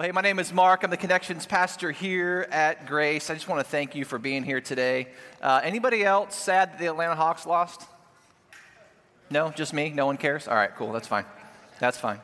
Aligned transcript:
Well, 0.00 0.06
hey, 0.06 0.12
my 0.12 0.22
name 0.22 0.38
is 0.38 0.50
Mark. 0.50 0.82
I'm 0.82 0.88
the 0.88 0.96
Connections 0.96 1.44
Pastor 1.44 1.90
here 1.90 2.48
at 2.50 2.86
Grace. 2.86 3.28
I 3.28 3.34
just 3.34 3.48
want 3.48 3.60
to 3.60 3.70
thank 3.70 3.94
you 3.94 4.06
for 4.06 4.18
being 4.18 4.44
here 4.44 4.62
today. 4.62 5.08
Uh, 5.42 5.60
anybody 5.62 6.02
else 6.02 6.34
sad 6.34 6.72
that 6.72 6.78
the 6.78 6.86
Atlanta 6.86 7.14
Hawks 7.14 7.44
lost? 7.44 7.82
No, 9.28 9.50
just 9.50 9.74
me? 9.74 9.90
No 9.90 10.06
one 10.06 10.16
cares? 10.16 10.48
All 10.48 10.54
right, 10.54 10.74
cool. 10.74 10.90
That's 10.92 11.06
fine. 11.06 11.26
That's 11.80 11.98
fine. 11.98 12.18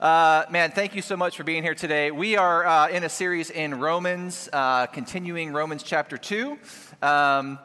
Uh, 0.00 0.46
man, 0.48 0.70
thank 0.70 0.94
you 0.94 1.02
so 1.02 1.14
much 1.14 1.36
for 1.36 1.44
being 1.44 1.62
here 1.62 1.74
today. 1.74 2.10
We 2.10 2.38
are 2.38 2.64
uh, 2.64 2.88
in 2.88 3.04
a 3.04 3.10
series 3.10 3.50
in 3.50 3.78
Romans, 3.78 4.48
uh, 4.50 4.86
continuing 4.86 5.52
Romans 5.52 5.82
chapter 5.82 6.16
2. 6.16 6.56
Um, 7.02 7.58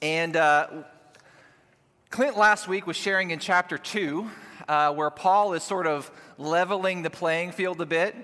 and 0.00 0.36
uh, 0.36 0.68
Clint 2.10 2.38
last 2.38 2.68
week 2.68 2.86
was 2.86 2.96
sharing 2.96 3.32
in 3.32 3.40
chapter 3.40 3.78
2, 3.78 4.30
uh, 4.68 4.94
where 4.94 5.10
Paul 5.10 5.54
is 5.54 5.64
sort 5.64 5.88
of 5.88 6.08
leveling 6.38 7.02
the 7.02 7.10
playing 7.10 7.50
field 7.50 7.80
a 7.80 7.86
bit. 7.86 8.14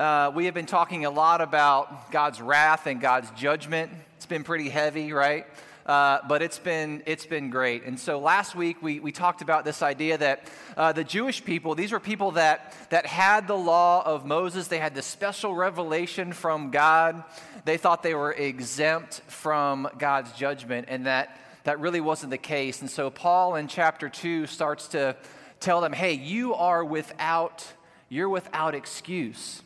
Uh, 0.00 0.32
we 0.34 0.46
have 0.46 0.54
been 0.54 0.64
talking 0.64 1.04
a 1.04 1.10
lot 1.10 1.42
about 1.42 2.10
God's 2.10 2.40
wrath 2.40 2.86
and 2.86 3.02
God's 3.02 3.30
judgment. 3.32 3.92
It's 4.16 4.24
been 4.24 4.44
pretty 4.44 4.70
heavy, 4.70 5.12
right? 5.12 5.44
Uh, 5.84 6.20
but 6.26 6.40
it's 6.40 6.58
been, 6.58 7.02
it's 7.04 7.26
been 7.26 7.50
great. 7.50 7.84
And 7.84 8.00
so 8.00 8.18
last 8.18 8.54
week 8.54 8.82
we, 8.82 8.98
we 8.98 9.12
talked 9.12 9.42
about 9.42 9.66
this 9.66 9.82
idea 9.82 10.16
that 10.16 10.50
uh, 10.74 10.92
the 10.92 11.04
Jewish 11.04 11.44
people, 11.44 11.74
these 11.74 11.92
were 11.92 12.00
people 12.00 12.30
that, 12.30 12.74
that 12.88 13.04
had 13.04 13.46
the 13.46 13.58
law 13.58 14.02
of 14.06 14.24
Moses, 14.24 14.68
they 14.68 14.78
had 14.78 14.94
the 14.94 15.02
special 15.02 15.54
revelation 15.54 16.32
from 16.32 16.70
God. 16.70 17.22
They 17.66 17.76
thought 17.76 18.02
they 18.02 18.14
were 18.14 18.32
exempt 18.32 19.20
from 19.26 19.86
God's 19.98 20.32
judgment, 20.32 20.86
and 20.88 21.04
that, 21.04 21.38
that 21.64 21.78
really 21.78 22.00
wasn't 22.00 22.30
the 22.30 22.38
case. 22.38 22.80
And 22.80 22.90
so 22.90 23.10
Paul 23.10 23.56
in 23.56 23.68
chapter 23.68 24.08
2 24.08 24.46
starts 24.46 24.88
to 24.88 25.14
tell 25.60 25.82
them, 25.82 25.92
hey, 25.92 26.14
you 26.14 26.54
are 26.54 26.82
without, 26.82 27.70
you're 28.08 28.30
without 28.30 28.74
excuse 28.74 29.60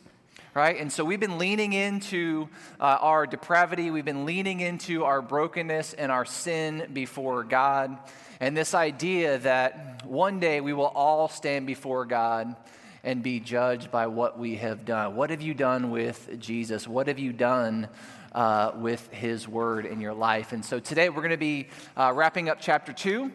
right? 0.55 0.79
And 0.79 0.89
so 0.89 1.03
we've 1.03 1.19
been 1.19 1.37
leaning 1.37 1.73
into 1.73 2.47
uh, 2.79 2.97
our 3.01 3.27
depravity, 3.27 3.91
we've 3.91 4.05
been 4.05 4.25
leaning 4.25 4.61
into 4.61 5.03
our 5.03 5.21
brokenness 5.21 5.91
and 5.93 6.09
our 6.13 6.23
sin 6.23 6.87
before 6.93 7.43
God. 7.43 7.97
And 8.39 8.55
this 8.55 8.73
idea 8.73 9.37
that 9.39 10.05
one 10.05 10.39
day 10.39 10.61
we 10.61 10.71
will 10.71 10.85
all 10.85 11.27
stand 11.27 11.67
before 11.67 12.05
God 12.05 12.55
and 13.03 13.21
be 13.21 13.41
judged 13.41 13.91
by 13.91 14.07
what 14.07 14.39
we 14.39 14.55
have 14.55 14.85
done. 14.85 15.17
What 15.17 15.29
have 15.29 15.41
you 15.41 15.53
done 15.53 15.91
with 15.91 16.39
Jesus? 16.39 16.87
What 16.87 17.07
have 17.07 17.19
you 17.19 17.33
done? 17.33 17.89
Uh, 18.31 18.73
with 18.75 19.09
his 19.13 19.47
word 19.47 19.85
in 19.85 20.01
your 20.01 20.13
life. 20.13 20.51
And 20.51 20.65
so 20.65 20.77
today 20.77 21.07
we're 21.07 21.21
going 21.21 21.29
to 21.29 21.37
be 21.37 21.69
uh, 21.95 22.11
wrapping 22.13 22.49
up 22.49 22.57
chapter 22.59 22.91
2. 22.91 23.31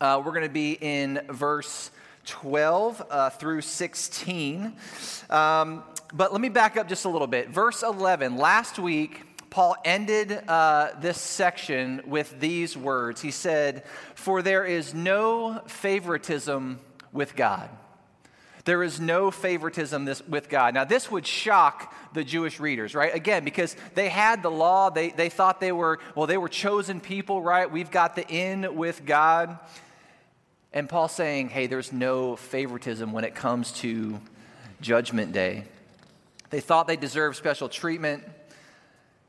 Uh, 0.00 0.22
we're 0.24 0.32
going 0.32 0.46
to 0.46 0.48
be 0.48 0.72
in 0.80 1.20
verse 1.28 1.90
12 2.24 3.02
uh, 3.10 3.28
through 3.28 3.60
16. 3.60 4.72
Um, 5.28 5.84
but 6.12 6.32
let 6.32 6.40
me 6.40 6.48
back 6.48 6.76
up 6.76 6.88
just 6.88 7.04
a 7.04 7.08
little 7.08 7.26
bit. 7.26 7.48
Verse 7.48 7.82
11, 7.82 8.36
last 8.36 8.78
week, 8.78 9.22
Paul 9.50 9.76
ended 9.84 10.32
uh, 10.48 10.90
this 11.00 11.20
section 11.20 12.02
with 12.06 12.40
these 12.40 12.76
words. 12.76 13.20
He 13.20 13.30
said, 13.30 13.84
For 14.14 14.40
there 14.40 14.64
is 14.64 14.94
no 14.94 15.60
favoritism 15.66 16.80
with 17.12 17.36
God. 17.36 17.68
There 18.64 18.82
is 18.82 19.00
no 19.00 19.30
favoritism 19.30 20.04
this, 20.04 20.26
with 20.26 20.48
God. 20.48 20.72
Now, 20.74 20.84
this 20.84 21.10
would 21.10 21.26
shock 21.26 21.94
the 22.14 22.22
Jewish 22.22 22.60
readers, 22.60 22.94
right? 22.94 23.14
Again, 23.14 23.44
because 23.44 23.76
they 23.94 24.08
had 24.08 24.42
the 24.42 24.50
law, 24.50 24.88
they, 24.88 25.10
they 25.10 25.28
thought 25.28 25.60
they 25.60 25.72
were, 25.72 25.98
well, 26.14 26.26
they 26.26 26.38
were 26.38 26.48
chosen 26.48 27.00
people, 27.00 27.42
right? 27.42 27.70
We've 27.70 27.90
got 27.90 28.14
the 28.14 28.26
in 28.26 28.76
with 28.76 29.04
God. 29.04 29.58
And 30.72 30.88
Paul's 30.88 31.12
saying, 31.12 31.48
hey, 31.48 31.66
there's 31.66 31.92
no 31.92 32.36
favoritism 32.36 33.12
when 33.12 33.24
it 33.24 33.34
comes 33.34 33.72
to 33.80 34.20
Judgment 34.80 35.32
Day. 35.32 35.64
They 36.52 36.60
thought 36.60 36.86
they 36.86 36.96
deserved 36.96 37.38
special 37.38 37.70
treatment. 37.70 38.24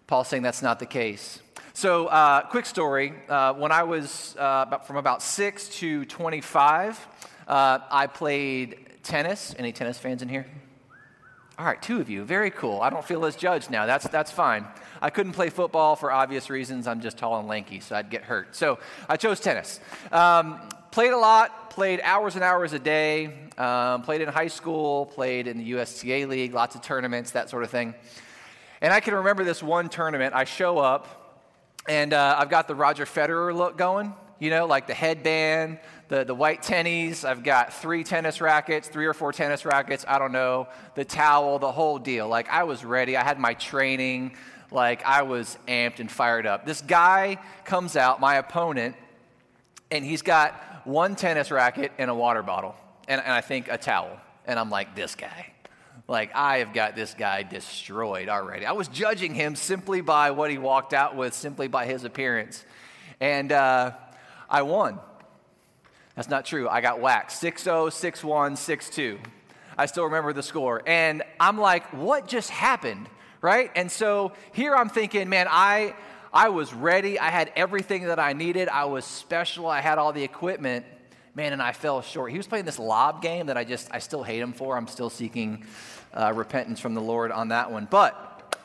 Paul's 0.07 0.27
saying 0.27 0.43
that's 0.43 0.61
not 0.61 0.79
the 0.79 0.85
case. 0.85 1.39
So, 1.71 2.07
uh, 2.07 2.41
quick 2.41 2.65
story. 2.65 3.13
Uh, 3.29 3.53
when 3.53 3.71
I 3.71 3.83
was 3.83 4.35
uh, 4.37 4.79
from 4.79 4.97
about 4.97 5.23
6 5.23 5.69
to 5.69 6.03
25, 6.03 7.07
uh, 7.47 7.79
I 7.89 8.07
played 8.07 8.75
tennis. 9.03 9.55
Any 9.57 9.71
tennis 9.71 9.97
fans 9.97 10.21
in 10.21 10.27
here? 10.27 10.45
All 11.57 11.65
right, 11.65 11.81
two 11.81 12.01
of 12.01 12.09
you. 12.09 12.25
Very 12.25 12.51
cool. 12.51 12.81
I 12.81 12.89
don't 12.89 13.05
feel 13.05 13.23
as 13.25 13.37
judged 13.37 13.71
now. 13.71 13.85
That's, 13.85 14.05
that's 14.09 14.31
fine. 14.31 14.65
I 15.01 15.09
couldn't 15.09 15.31
play 15.31 15.49
football 15.49 15.95
for 15.95 16.11
obvious 16.11 16.49
reasons. 16.49 16.87
I'm 16.87 16.99
just 16.99 17.17
tall 17.17 17.39
and 17.39 17.47
lanky, 17.47 17.79
so 17.79 17.95
I'd 17.95 18.09
get 18.09 18.23
hurt. 18.23 18.53
So 18.53 18.79
I 19.07 19.15
chose 19.15 19.39
tennis. 19.39 19.79
Um, 20.11 20.59
played 20.91 21.13
a 21.13 21.17
lot, 21.17 21.69
played 21.69 22.01
hours 22.03 22.35
and 22.35 22.43
hours 22.43 22.73
a 22.73 22.79
day, 22.79 23.42
um, 23.57 24.01
played 24.01 24.21
in 24.21 24.29
high 24.29 24.47
school, 24.47 25.05
played 25.05 25.47
in 25.47 25.57
the 25.57 25.63
USTA 25.63 26.25
League, 26.27 26.53
lots 26.53 26.75
of 26.75 26.81
tournaments, 26.81 27.31
that 27.31 27.49
sort 27.49 27.63
of 27.63 27.69
thing. 27.69 27.93
And 28.81 28.93
I 28.93 28.99
can 28.99 29.13
remember 29.13 29.43
this 29.43 29.63
one 29.63 29.89
tournament. 29.89 30.33
I 30.33 30.43
show 30.43 30.79
up, 30.79 31.41
and 31.87 32.13
uh, 32.13 32.35
I've 32.37 32.49
got 32.49 32.67
the 32.67 32.75
Roger 32.75 33.05
Federer 33.05 33.55
look 33.55 33.77
going, 33.77 34.13
you 34.39 34.49
know, 34.49 34.65
like 34.65 34.87
the 34.87 34.93
headband, 34.93 35.79
the, 36.09 36.23
the 36.23 36.35
white 36.35 36.61
tennies. 36.61 37.23
I've 37.23 37.43
got 37.43 37.73
three 37.73 38.03
tennis 38.03 38.41
rackets, 38.41 38.87
three 38.87 39.05
or 39.05 39.13
four 39.13 39.31
tennis 39.31 39.65
rackets, 39.65 40.03
I 40.07 40.19
don't 40.19 40.31
know, 40.31 40.67
the 40.95 41.05
towel, 41.05 41.59
the 41.59 41.71
whole 41.71 41.99
deal. 41.99 42.27
Like, 42.27 42.49
I 42.49 42.63
was 42.63 42.83
ready. 42.83 43.15
I 43.15 43.23
had 43.23 43.39
my 43.39 43.53
training. 43.53 44.35
Like, 44.71 45.05
I 45.05 45.21
was 45.21 45.57
amped 45.67 45.99
and 45.99 46.11
fired 46.11 46.45
up. 46.45 46.65
This 46.65 46.81
guy 46.81 47.37
comes 47.63 47.95
out, 47.95 48.19
my 48.19 48.35
opponent, 48.35 48.95
and 49.91 50.03
he's 50.03 50.23
got 50.23 50.81
one 50.83 51.15
tennis 51.15 51.51
racket 51.51 51.91
and 51.97 52.09
a 52.09 52.15
water 52.15 52.41
bottle 52.41 52.75
and, 53.07 53.21
and 53.21 53.31
I 53.31 53.41
think 53.41 53.67
a 53.69 53.77
towel. 53.77 54.19
And 54.45 54.59
I'm 54.59 54.69
like, 54.69 54.95
this 54.95 55.15
guy. 55.15 55.53
Like, 56.07 56.35
I 56.35 56.57
have 56.57 56.73
got 56.73 56.95
this 56.95 57.13
guy 57.13 57.43
destroyed 57.43 58.27
already. 58.27 58.65
I 58.65 58.73
was 58.73 58.89
judging 58.89 59.33
him 59.33 59.55
simply 59.55 60.01
by 60.01 60.31
what 60.31 60.51
he 60.51 60.57
walked 60.57 60.93
out 60.93 61.15
with, 61.15 61.33
simply 61.33 61.67
by 61.67 61.85
his 61.85 62.03
appearance. 62.03 62.65
And 63.21 63.51
uh, 63.51 63.91
I 64.49 64.63
won. 64.63 64.99
That's 66.15 66.29
not 66.29 66.45
true. 66.45 66.67
I 66.67 66.81
got 66.81 66.99
whacked 66.99 67.31
6 67.31 67.63
0, 67.63 67.89
6 67.89 68.23
1, 68.23 68.55
6 68.55 68.89
2. 68.89 69.19
I 69.77 69.85
still 69.85 70.03
remember 70.03 70.33
the 70.33 70.43
score. 70.43 70.83
And 70.85 71.23
I'm 71.39 71.57
like, 71.57 71.85
what 71.93 72.27
just 72.27 72.49
happened? 72.49 73.07
Right? 73.41 73.71
And 73.75 73.91
so 73.91 74.33
here 74.51 74.75
I'm 74.75 74.89
thinking, 74.89 75.29
man, 75.29 75.47
I, 75.49 75.95
I 76.33 76.49
was 76.49 76.73
ready. 76.73 77.19
I 77.19 77.29
had 77.29 77.51
everything 77.55 78.03
that 78.03 78.19
I 78.19 78.33
needed. 78.33 78.69
I 78.69 78.85
was 78.85 79.05
special. 79.05 79.67
I 79.67 79.81
had 79.81 79.97
all 79.97 80.13
the 80.13 80.23
equipment 80.23 80.85
man, 81.35 81.51
and 81.51 81.61
I 81.61 81.71
fell 81.71 82.01
short. 82.01 82.31
He 82.31 82.37
was 82.37 82.45
playing 82.45 82.65
this 82.65 82.77
lob 82.77 83.21
game 83.21 83.47
that 83.47 83.57
I 83.57 83.63
just, 83.63 83.87
I 83.91 83.99
still 83.99 84.23
hate 84.23 84.39
him 84.39 84.53
for. 84.53 84.77
I'm 84.77 84.87
still 84.87 85.09
seeking 85.09 85.65
uh, 86.13 86.31
repentance 86.35 86.79
from 86.79 86.93
the 86.93 87.01
Lord 87.01 87.31
on 87.31 87.47
that 87.47 87.71
one. 87.71 87.87
But 87.89 88.57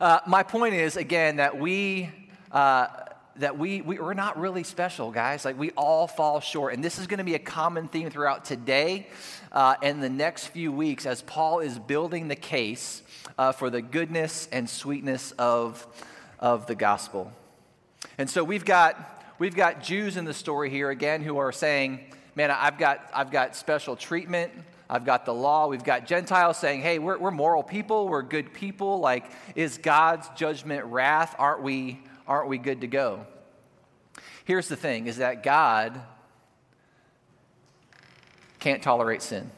uh, 0.00 0.18
my 0.26 0.42
point 0.42 0.74
is, 0.74 0.96
again, 0.96 1.36
that 1.36 1.58
we, 1.58 2.10
uh, 2.50 2.88
that 3.36 3.56
we, 3.56 3.82
we, 3.82 4.00
we're 4.00 4.14
not 4.14 4.38
really 4.38 4.64
special, 4.64 5.12
guys. 5.12 5.44
Like, 5.44 5.56
we 5.56 5.70
all 5.70 6.08
fall 6.08 6.40
short. 6.40 6.74
And 6.74 6.82
this 6.82 6.98
is 6.98 7.06
going 7.06 7.18
to 7.18 7.24
be 7.24 7.34
a 7.34 7.40
common 7.40 7.86
theme 7.86 8.10
throughout 8.10 8.44
today 8.44 9.06
uh, 9.52 9.76
and 9.80 10.02
the 10.02 10.10
next 10.10 10.48
few 10.48 10.72
weeks 10.72 11.06
as 11.06 11.22
Paul 11.22 11.60
is 11.60 11.78
building 11.78 12.26
the 12.26 12.36
case 12.36 13.02
uh, 13.38 13.52
for 13.52 13.70
the 13.70 13.80
goodness 13.80 14.48
and 14.50 14.68
sweetness 14.68 15.32
of, 15.38 15.86
of 16.40 16.66
the 16.66 16.74
gospel. 16.74 17.30
And 18.18 18.28
so 18.28 18.42
we've 18.42 18.64
got 18.64 19.21
We've 19.42 19.56
got 19.56 19.82
Jews 19.82 20.16
in 20.16 20.24
the 20.24 20.32
story 20.32 20.70
here 20.70 20.90
again 20.90 21.20
who 21.20 21.36
are 21.38 21.50
saying, 21.50 21.98
Man, 22.36 22.52
I've 22.52 22.78
got, 22.78 23.10
I've 23.12 23.32
got 23.32 23.56
special 23.56 23.96
treatment. 23.96 24.52
I've 24.88 25.04
got 25.04 25.24
the 25.24 25.34
law. 25.34 25.66
We've 25.66 25.82
got 25.82 26.06
Gentiles 26.06 26.58
saying, 26.58 26.82
Hey, 26.82 27.00
we're, 27.00 27.18
we're 27.18 27.32
moral 27.32 27.64
people. 27.64 28.06
We're 28.06 28.22
good 28.22 28.54
people. 28.54 29.00
Like, 29.00 29.24
is 29.56 29.78
God's 29.78 30.28
judgment 30.36 30.84
wrath? 30.84 31.34
Aren't 31.40 31.60
we, 31.60 32.00
aren't 32.28 32.50
we 32.50 32.56
good 32.56 32.82
to 32.82 32.86
go? 32.86 33.26
Here's 34.44 34.68
the 34.68 34.76
thing 34.76 35.08
is 35.08 35.16
that 35.16 35.42
God 35.42 36.00
can't 38.60 38.80
tolerate 38.80 39.22
sin. 39.22 39.50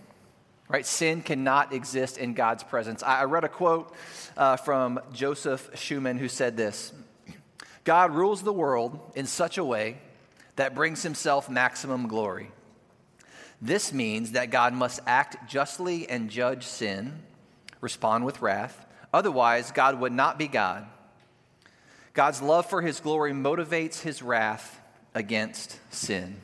Right? 0.67 0.87
Sin 0.87 1.21
cannot 1.21 1.75
exist 1.75 2.17
in 2.17 2.33
God's 2.33 2.65
presence. 2.65 3.03
I, 3.03 3.21
I 3.21 3.25
read 3.25 3.45
a 3.45 3.51
quote 3.51 3.95
uh, 4.39 4.57
from 4.57 4.99
Joseph 5.13 5.69
Schumann 5.75 6.17
who 6.17 6.29
said 6.29 6.57
this 6.57 6.95
God 7.85 8.15
rules 8.15 8.43
the 8.43 8.53
world 8.53 8.99
in 9.15 9.27
such 9.27 9.59
a 9.59 9.65
way 9.65 9.99
that 10.57 10.75
brings 10.75 11.03
himself 11.03 11.51
maximum 11.51 12.09
glory. 12.09 12.51
This 13.61 13.93
means 13.93 14.33
that 14.33 14.51
God 14.51 14.73
must 14.75 15.01
act 15.07 15.49
justly 15.49 16.09
and 16.09 16.31
judge 16.31 16.65
sin, 16.65 17.23
respond 17.81 18.25
with 18.25 18.43
wrath. 18.43 18.87
Otherwise, 19.13 19.71
God 19.71 20.01
would 20.01 20.13
not 20.13 20.39
be 20.39 20.49
God. 20.49 20.87
God's 22.15 22.41
love 22.41 22.67
for 22.67 22.81
his 22.81 23.01
glory 23.01 23.33
motivates 23.33 24.01
his 24.01 24.23
wrath 24.23 24.81
against 25.15 25.79
sin. 25.91 26.37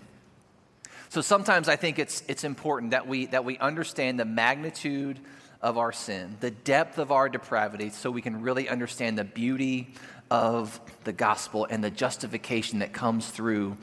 So 1.08 1.20
sometimes 1.20 1.69
I 1.69 1.76
think 1.76 1.98
it's, 1.98 2.22
it's 2.28 2.44
important 2.44 2.93
that 2.93 3.06
we, 3.06 3.26
that 3.26 3.44
we 3.44 3.58
understand 3.58 4.19
the 4.19 4.25
magnitude 4.25 5.19
of 5.60 5.76
our 5.76 5.93
sin, 5.93 6.36
the 6.40 6.50
depth 6.50 6.98
of 6.98 7.12
our 7.12 7.28
depravity, 7.28 7.90
so 7.90 8.10
we 8.10 8.22
can 8.22 8.43
really 8.43 8.69
understand 8.69 9.19
the 9.19 9.25
beauty 9.25 9.94
of 10.31 10.81
the 11.05 11.12
gospel 11.12 11.67
and 11.69 11.82
the 11.82 11.91
justification 11.91 12.79
that 12.79 12.93
comes 12.93 13.29
through 13.29 13.77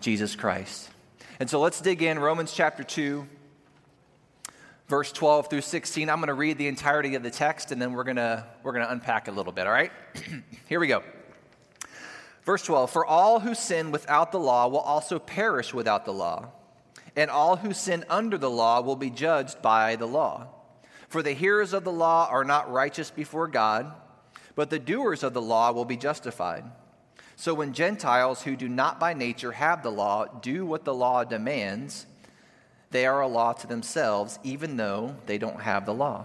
Jesus 0.00 0.36
Christ. 0.36 0.88
And 1.40 1.50
so 1.50 1.60
let's 1.60 1.80
dig 1.80 2.02
in 2.02 2.18
Romans 2.18 2.52
chapter 2.52 2.84
2, 2.84 3.26
verse 4.88 5.12
12 5.12 5.50
through 5.50 5.60
16. 5.60 6.08
I'm 6.08 6.16
going 6.16 6.28
to 6.28 6.34
read 6.34 6.58
the 6.58 6.68
entirety 6.68 7.14
of 7.14 7.22
the 7.22 7.30
text 7.30 7.72
and 7.72 7.80
then 7.80 7.92
we're 7.92 8.04
going 8.04 8.16
to 8.16 8.46
we're 8.62 8.72
going 8.72 8.84
to 8.84 8.92
unpack 8.92 9.28
a 9.28 9.32
little 9.32 9.52
bit, 9.52 9.66
all 9.66 9.72
right? 9.72 9.92
Here 10.68 10.80
we 10.80 10.86
go. 10.86 11.02
Verse 12.44 12.62
12 12.62 12.90
For 12.90 13.04
all 13.04 13.40
who 13.40 13.54
sin 13.54 13.90
without 13.90 14.32
the 14.32 14.38
law 14.38 14.68
will 14.68 14.78
also 14.78 15.18
perish 15.18 15.74
without 15.74 16.04
the 16.04 16.12
law, 16.12 16.48
and 17.14 17.30
all 17.30 17.56
who 17.56 17.74
sin 17.74 18.04
under 18.08 18.38
the 18.38 18.50
law 18.50 18.80
will 18.80 18.96
be 18.96 19.10
judged 19.10 19.60
by 19.60 19.96
the 19.96 20.06
law. 20.06 20.48
For 21.08 21.22
the 21.22 21.32
hearers 21.32 21.72
of 21.72 21.84
the 21.84 21.92
law 21.92 22.28
are 22.30 22.44
not 22.44 22.70
righteous 22.70 23.10
before 23.10 23.48
God, 23.48 23.92
but 24.58 24.70
the 24.70 24.78
doers 24.80 25.22
of 25.22 25.34
the 25.34 25.40
law 25.40 25.70
will 25.70 25.84
be 25.84 25.96
justified. 25.96 26.64
So 27.36 27.54
when 27.54 27.72
Gentiles 27.72 28.42
who 28.42 28.56
do 28.56 28.68
not 28.68 28.98
by 28.98 29.14
nature 29.14 29.52
have 29.52 29.84
the 29.84 29.92
law 29.92 30.24
do 30.24 30.66
what 30.66 30.84
the 30.84 30.92
law 30.92 31.22
demands, 31.22 32.06
they 32.90 33.06
are 33.06 33.20
a 33.20 33.28
law 33.28 33.52
to 33.52 33.68
themselves, 33.68 34.40
even 34.42 34.76
though 34.76 35.14
they 35.26 35.38
don't 35.38 35.60
have 35.60 35.86
the 35.86 35.94
law. 35.94 36.24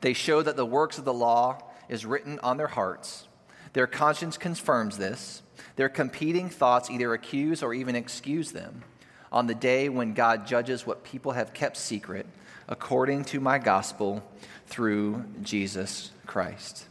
They 0.00 0.12
show 0.12 0.42
that 0.42 0.54
the 0.54 0.64
works 0.64 0.96
of 0.96 1.04
the 1.04 1.12
law 1.12 1.58
is 1.88 2.06
written 2.06 2.38
on 2.44 2.56
their 2.56 2.68
hearts. 2.68 3.26
Their 3.72 3.88
conscience 3.88 4.38
confirms 4.38 4.96
this. 4.96 5.42
Their 5.74 5.88
competing 5.88 6.48
thoughts 6.48 6.88
either 6.88 7.12
accuse 7.14 7.64
or 7.64 7.74
even 7.74 7.96
excuse 7.96 8.52
them 8.52 8.84
on 9.32 9.48
the 9.48 9.56
day 9.56 9.88
when 9.88 10.14
God 10.14 10.46
judges 10.46 10.86
what 10.86 11.02
people 11.02 11.32
have 11.32 11.52
kept 11.52 11.78
secret 11.78 12.26
according 12.68 13.24
to 13.24 13.40
my 13.40 13.58
gospel 13.58 14.22
through 14.68 15.24
Jesus 15.42 16.12
Christ. 16.24 16.84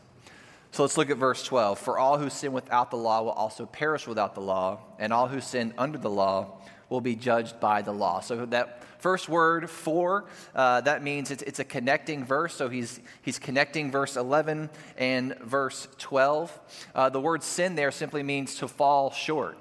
So 0.77 0.83
let's 0.83 0.95
look 0.95 1.09
at 1.09 1.18
verse 1.18 1.41
12. 1.41 1.79
For 1.79 1.97
all 1.97 2.19
who 2.19 2.29
sin 2.29 2.53
without 2.53 2.91
the 2.91 2.97
law 2.97 3.24
will 3.24 3.31
also 3.31 3.65
perish 3.65 4.06
without 4.06 4.35
the 4.35 4.41
law, 4.41 4.77
and 5.00 5.12
all 5.12 5.27
who 5.27 5.41
sin 5.41 5.74
under 5.75 5.97
the 5.97 6.12
law 6.12 6.59
will 6.88 7.01
be 7.01 7.15
judged 7.15 7.59
by 7.59 7.81
the 7.81 7.91
law. 7.91 8.19
So 8.19 8.45
that 8.45 8.83
first 9.00 9.27
word, 9.27 9.71
for, 9.71 10.25
uh, 10.53 10.81
that 10.81 11.01
means 11.01 11.31
it's, 11.31 11.41
it's 11.41 11.57
a 11.57 11.63
connecting 11.63 12.24
verse. 12.24 12.53
So 12.53 12.69
he's, 12.69 13.00
he's 13.24 13.39
connecting 13.39 13.89
verse 13.89 14.18
11 14.18 14.69
and 15.00 15.35
verse 15.39 15.88
12. 15.97 16.59
Uh, 16.94 17.09
the 17.09 17.21
word 17.21 17.41
sin 17.41 17.73
there 17.73 17.89
simply 17.89 18.21
means 18.21 18.53
to 18.57 18.68
fall 18.68 19.09
short. 19.09 19.57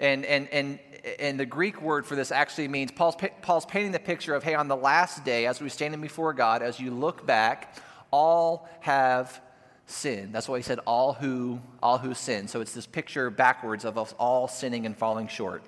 And, 0.00 0.24
and, 0.24 0.48
and, 0.48 0.78
and 1.18 1.38
the 1.38 1.44
Greek 1.44 1.82
word 1.82 2.06
for 2.06 2.16
this 2.16 2.32
actually 2.32 2.68
means 2.68 2.90
Paul's, 2.90 3.16
Paul's 3.42 3.66
painting 3.66 3.92
the 3.92 3.98
picture 3.98 4.34
of, 4.34 4.44
hey, 4.44 4.54
on 4.54 4.68
the 4.68 4.76
last 4.76 5.26
day, 5.26 5.44
as 5.44 5.60
we 5.60 5.68
stand 5.68 6.00
before 6.00 6.32
God, 6.32 6.62
as 6.62 6.80
you 6.80 6.90
look 6.90 7.26
back, 7.26 7.76
all 8.10 8.66
have 8.80 9.42
sinned. 9.90 10.32
That's 10.32 10.48
why 10.48 10.58
he 10.58 10.62
said 10.62 10.80
all 10.86 11.14
who 11.14 11.60
all 11.82 11.98
who 11.98 12.14
sin. 12.14 12.48
So 12.48 12.60
it's 12.60 12.72
this 12.72 12.86
picture 12.86 13.30
backwards 13.30 13.84
of 13.84 13.98
us 13.98 14.14
all 14.18 14.48
sinning 14.48 14.86
and 14.86 14.96
falling 14.96 15.28
short. 15.28 15.62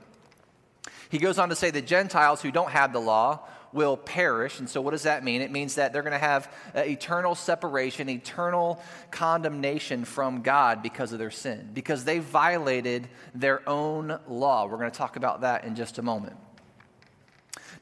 He 1.10 1.18
goes 1.18 1.38
on 1.38 1.48
to 1.48 1.56
say 1.56 1.70
the 1.70 1.82
Gentiles 1.82 2.40
who 2.40 2.50
don't 2.50 2.70
have 2.70 2.92
the 2.92 3.00
law 3.00 3.40
will 3.72 3.96
perish. 3.96 4.58
And 4.58 4.68
so, 4.68 4.80
what 4.80 4.92
does 4.92 5.04
that 5.04 5.24
mean? 5.24 5.42
It 5.42 5.50
means 5.50 5.76
that 5.76 5.92
they're 5.92 6.02
going 6.02 6.12
to 6.12 6.18
have 6.18 6.52
uh, 6.74 6.80
eternal 6.80 7.34
separation, 7.34 8.08
eternal 8.08 8.80
condemnation 9.10 10.04
from 10.04 10.42
God 10.42 10.82
because 10.82 11.12
of 11.12 11.18
their 11.18 11.30
sin, 11.30 11.70
because 11.72 12.04
they 12.04 12.18
violated 12.18 13.08
their 13.34 13.68
own 13.68 14.18
law. 14.28 14.66
We're 14.66 14.78
going 14.78 14.90
to 14.90 14.96
talk 14.96 15.16
about 15.16 15.42
that 15.42 15.64
in 15.64 15.74
just 15.74 15.98
a 15.98 16.02
moment. 16.02 16.36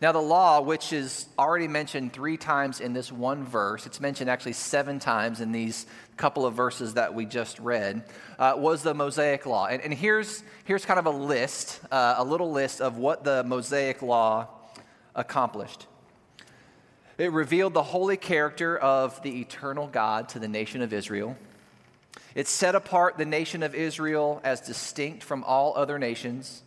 Now, 0.01 0.13
the 0.13 0.21
law, 0.21 0.61
which 0.61 0.93
is 0.93 1.27
already 1.37 1.67
mentioned 1.67 2.13
three 2.13 2.37
times 2.37 2.79
in 2.81 2.93
this 2.93 3.11
one 3.11 3.45
verse, 3.45 3.85
it's 3.85 4.01
mentioned 4.01 4.31
actually 4.31 4.53
seven 4.53 5.01
times 5.01 5.41
in 5.41 5.51
these 5.51 5.87
couple 6.17 6.47
of 6.47 6.55
verses 6.55 6.95
that 6.95 7.15
we 7.15 7.27
just 7.27 7.59
read, 7.59 8.05
uh, 8.39 8.55
was 8.57 8.85
the 8.85 8.95
Mosaic 8.95 9.45
Law. 9.45 9.67
And, 9.67 9.83
and, 9.83 9.93
here's, 9.93 10.45
here's 10.65 10.85
kind 10.85 11.01
of 11.01 11.07
a 11.07 11.11
list, 11.11 11.81
uh, 11.91 12.15
a 12.17 12.25
little 12.25 12.53
list 12.53 12.81
of 12.81 12.97
what 12.97 13.25
the 13.25 13.43
Mosaic 13.43 14.01
Law 14.01 14.47
accomplished. 15.17 15.89
It 17.17 17.33
revealed 17.33 17.75
the 17.75 17.83
holy 17.83 18.17
character 18.17 18.79
of 18.79 19.21
the 19.23 19.41
eternal 19.41 19.89
God 19.89 20.29
to 20.31 20.39
the 20.39 20.47
nation 20.47 20.81
of 20.81 20.93
Israel. 20.93 21.37
It 22.37 22.47
set 22.47 22.77
apart 22.77 23.19
the 23.19 23.25
nation 23.25 23.65
of 23.65 23.75
Israel 23.75 24.41
as 24.45 24.61
distinct 24.61 25.25
from 25.25 25.43
all 25.43 25.77
other 25.77 25.99
nations. 25.99 26.63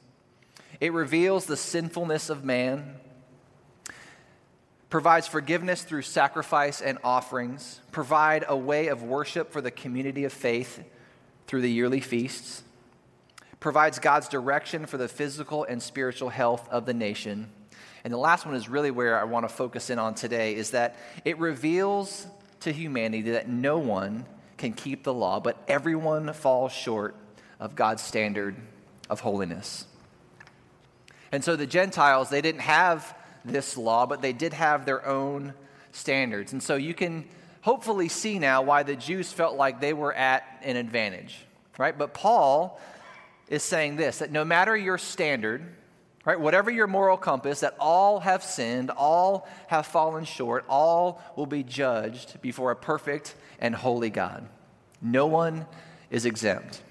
It 0.81 0.91
reveals 0.91 1.45
the 1.45 1.55
sinfulness 1.55 2.29
of 2.29 2.43
man 2.43 2.97
provides 4.91 5.25
forgiveness 5.25 5.83
through 5.83 6.01
sacrifice 6.01 6.81
and 6.81 6.99
offerings, 7.01 7.79
provide 7.91 8.43
a 8.47 8.55
way 8.55 8.87
of 8.87 9.01
worship 9.01 9.51
for 9.51 9.61
the 9.61 9.71
community 9.71 10.25
of 10.25 10.33
faith 10.33 10.83
through 11.47 11.61
the 11.61 11.71
yearly 11.71 12.01
feasts, 12.01 12.61
provides 13.61 13.99
God's 13.99 14.27
direction 14.27 14.85
for 14.85 14.97
the 14.97 15.07
physical 15.07 15.63
and 15.63 15.81
spiritual 15.81 16.27
health 16.27 16.67
of 16.69 16.85
the 16.85 16.93
nation. 16.93 17.49
And 18.03 18.11
the 18.11 18.17
last 18.17 18.45
one 18.45 18.53
is 18.53 18.67
really 18.67 18.91
where 18.91 19.17
I 19.17 19.23
want 19.23 19.47
to 19.47 19.53
focus 19.53 19.89
in 19.89 19.97
on 19.97 20.13
today 20.13 20.55
is 20.55 20.71
that 20.71 20.97
it 21.23 21.39
reveals 21.39 22.27
to 22.59 22.73
humanity 22.73 23.31
that 23.31 23.47
no 23.47 23.77
one 23.77 24.25
can 24.57 24.73
keep 24.73 25.05
the 25.05 25.13
law, 25.13 25.39
but 25.39 25.57
everyone 25.69 26.33
falls 26.33 26.73
short 26.73 27.15
of 27.61 27.75
God's 27.75 28.01
standard 28.01 28.57
of 29.09 29.21
holiness. 29.21 29.85
And 31.31 31.45
so 31.45 31.55
the 31.55 31.65
Gentiles, 31.65 32.29
they 32.29 32.41
didn't 32.41 32.61
have 32.61 33.15
this 33.43 33.77
law, 33.77 34.05
but 34.05 34.21
they 34.21 34.33
did 34.33 34.53
have 34.53 34.85
their 34.85 35.05
own 35.05 35.53
standards. 35.91 36.53
And 36.53 36.61
so 36.61 36.75
you 36.75 36.93
can 36.93 37.25
hopefully 37.61 38.09
see 38.09 38.39
now 38.39 38.61
why 38.61 38.83
the 38.83 38.95
Jews 38.95 39.31
felt 39.31 39.55
like 39.55 39.79
they 39.79 39.93
were 39.93 40.13
at 40.13 40.43
an 40.63 40.75
advantage, 40.75 41.39
right? 41.77 41.97
But 41.97 42.13
Paul 42.13 42.79
is 43.47 43.63
saying 43.63 43.97
this 43.97 44.19
that 44.19 44.31
no 44.31 44.45
matter 44.45 44.75
your 44.75 44.97
standard, 44.97 45.63
right, 46.25 46.39
whatever 46.39 46.71
your 46.71 46.87
moral 46.87 47.17
compass, 47.17 47.61
that 47.61 47.75
all 47.79 48.19
have 48.19 48.43
sinned, 48.43 48.89
all 48.91 49.47
have 49.67 49.85
fallen 49.85 50.25
short, 50.25 50.65
all 50.69 51.21
will 51.35 51.45
be 51.45 51.63
judged 51.63 52.41
before 52.41 52.71
a 52.71 52.75
perfect 52.75 53.35
and 53.59 53.75
holy 53.75 54.09
God. 54.09 54.47
No 55.01 55.27
one 55.27 55.65
is 56.09 56.25
exempt. 56.25 56.81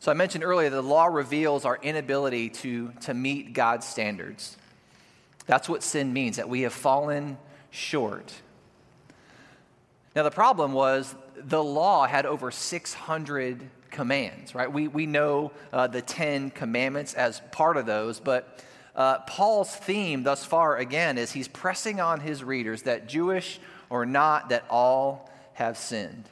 So 0.00 0.10
I 0.10 0.14
mentioned 0.14 0.44
earlier 0.44 0.70
the 0.70 0.82
law 0.82 1.06
reveals 1.06 1.64
our 1.64 1.78
inability 1.82 2.50
to, 2.50 2.92
to 3.02 3.14
meet 3.14 3.52
God's 3.52 3.86
standards. 3.86 4.56
That's 5.48 5.66
what 5.68 5.82
sin 5.82 6.12
means, 6.12 6.36
that 6.36 6.48
we 6.48 6.60
have 6.60 6.74
fallen 6.74 7.38
short. 7.70 8.32
Now, 10.14 10.22
the 10.22 10.30
problem 10.30 10.74
was 10.74 11.14
the 11.36 11.64
law 11.64 12.06
had 12.06 12.26
over 12.26 12.50
600 12.50 13.70
commands, 13.90 14.54
right? 14.54 14.70
We, 14.70 14.88
we 14.88 15.06
know 15.06 15.52
uh, 15.72 15.86
the 15.86 16.02
10 16.02 16.50
commandments 16.50 17.14
as 17.14 17.40
part 17.50 17.78
of 17.78 17.86
those, 17.86 18.20
but 18.20 18.62
uh, 18.94 19.20
Paul's 19.20 19.74
theme 19.74 20.22
thus 20.22 20.44
far, 20.44 20.76
again, 20.76 21.16
is 21.16 21.32
he's 21.32 21.48
pressing 21.48 21.98
on 21.98 22.20
his 22.20 22.44
readers 22.44 22.82
that 22.82 23.08
Jewish 23.08 23.58
or 23.88 24.04
not, 24.04 24.50
that 24.50 24.66
all 24.68 25.30
have 25.54 25.78
sinned. 25.78 26.28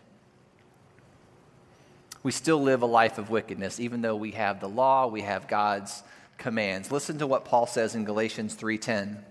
We 2.23 2.33
still 2.33 2.61
live 2.61 2.83
a 2.83 2.87
life 2.87 3.17
of 3.17 3.31
wickedness, 3.31 3.81
even 3.81 4.03
though 4.03 4.17
we 4.17 4.33
have 4.33 4.61
the 4.61 4.69
law, 4.69 5.07
we 5.07 5.23
have 5.23 5.49
God's 5.49 6.03
commands. 6.39 6.91
Listen 6.91 7.19
to 7.19 7.27
what 7.27 7.45
Paul 7.45 7.67
says 7.67 7.95
in 7.95 8.05
Galatians 8.05 8.55
3:10. 8.55 9.25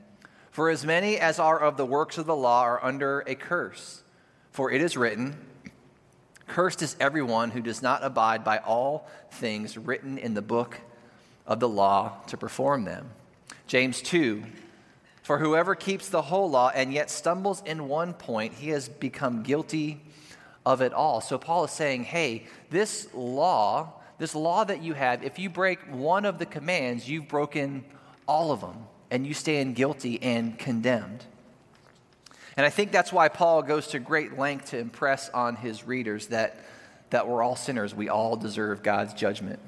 For 0.51 0.69
as 0.69 0.85
many 0.85 1.17
as 1.17 1.37
are 1.39 1.59
of 1.59 1.77
the 1.77 1.85
works 1.85 2.17
of 2.17 2.25
the 2.25 2.35
law 2.35 2.61
are 2.61 2.83
under 2.83 3.21
a 3.27 3.35
curse. 3.35 4.03
For 4.51 4.71
it 4.71 4.81
is 4.81 4.95
written, 4.95 5.35
Cursed 6.47 6.81
is 6.81 6.95
everyone 6.99 7.51
who 7.51 7.61
does 7.61 7.81
not 7.81 8.03
abide 8.03 8.43
by 8.43 8.59
all 8.59 9.09
things 9.31 9.77
written 9.77 10.17
in 10.17 10.33
the 10.33 10.41
book 10.41 10.79
of 11.45 11.59
the 11.59 11.67
law 11.67 12.17
to 12.27 12.37
perform 12.37 12.85
them. 12.85 13.09
James 13.67 14.01
2 14.01 14.43
For 15.23 15.39
whoever 15.39 15.75
keeps 15.75 16.07
the 16.07 16.21
whole 16.21 16.49
law 16.49 16.71
and 16.73 16.93
yet 16.93 17.09
stumbles 17.09 17.61
in 17.65 17.89
one 17.89 18.13
point, 18.13 18.53
he 18.53 18.69
has 18.69 18.87
become 18.87 19.43
guilty 19.43 20.01
of 20.65 20.81
it 20.81 20.93
all. 20.93 21.21
So 21.21 21.37
Paul 21.37 21.65
is 21.65 21.71
saying, 21.71 22.05
hey, 22.05 22.45
this 22.69 23.07
law 23.13 24.01
this 24.17 24.35
law 24.35 24.63
that 24.63 24.81
you 24.81 24.93
have, 24.93 25.23
if 25.23 25.39
you 25.39 25.49
break 25.49 25.79
one 25.91 26.25
of 26.25 26.39
the 26.39 26.45
commands, 26.45 27.09
you've 27.09 27.27
broken 27.27 27.83
all 28.27 28.51
of 28.51 28.61
them, 28.61 28.85
and 29.11 29.25
you 29.25 29.33
stand 29.33 29.75
guilty 29.75 30.21
and 30.21 30.57
condemned. 30.57 31.23
And 32.57 32.65
I 32.65 32.69
think 32.69 32.91
that's 32.91 33.11
why 33.11 33.27
Paul 33.27 33.61
goes 33.63 33.87
to 33.87 33.99
great 33.99 34.37
length 34.37 34.71
to 34.71 34.79
impress 34.79 35.29
on 35.29 35.57
his 35.57 35.85
readers 35.85 36.27
that, 36.27 36.63
that 37.09 37.27
we're 37.27 37.43
all 37.43 37.57
sinners. 37.57 37.93
We 37.93 38.07
all 38.07 38.37
deserve 38.37 38.81
God's 38.81 39.13
judgment. 39.13 39.59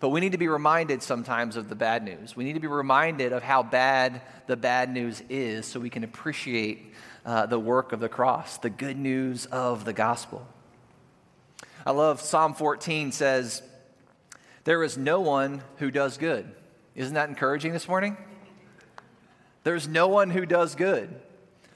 But 0.00 0.10
we 0.10 0.20
need 0.20 0.32
to 0.32 0.38
be 0.38 0.48
reminded 0.48 1.02
sometimes 1.02 1.56
of 1.56 1.68
the 1.68 1.74
bad 1.74 2.04
news. 2.04 2.36
We 2.36 2.44
need 2.44 2.54
to 2.54 2.60
be 2.60 2.66
reminded 2.66 3.32
of 3.32 3.42
how 3.42 3.62
bad 3.62 4.20
the 4.46 4.56
bad 4.56 4.92
news 4.92 5.22
is 5.30 5.64
so 5.66 5.80
we 5.80 5.90
can 5.90 6.04
appreciate 6.04 6.92
uh, 7.24 7.46
the 7.46 7.58
work 7.58 7.92
of 7.92 8.00
the 8.00 8.08
cross, 8.08 8.58
the 8.58 8.70
good 8.70 8.98
news 8.98 9.46
of 9.46 9.84
the 9.84 9.92
gospel. 9.92 10.46
I 11.86 11.92
love 11.92 12.20
Psalm 12.20 12.54
14 12.54 13.12
says, 13.12 13.62
There 14.64 14.82
is 14.82 14.98
no 14.98 15.20
one 15.20 15.62
who 15.76 15.92
does 15.92 16.18
good. 16.18 16.52
Isn't 16.96 17.14
that 17.14 17.28
encouraging 17.28 17.72
this 17.72 17.86
morning? 17.86 18.16
There's 19.62 19.86
no 19.86 20.08
one 20.08 20.30
who 20.30 20.46
does 20.46 20.74
good. 20.74 21.14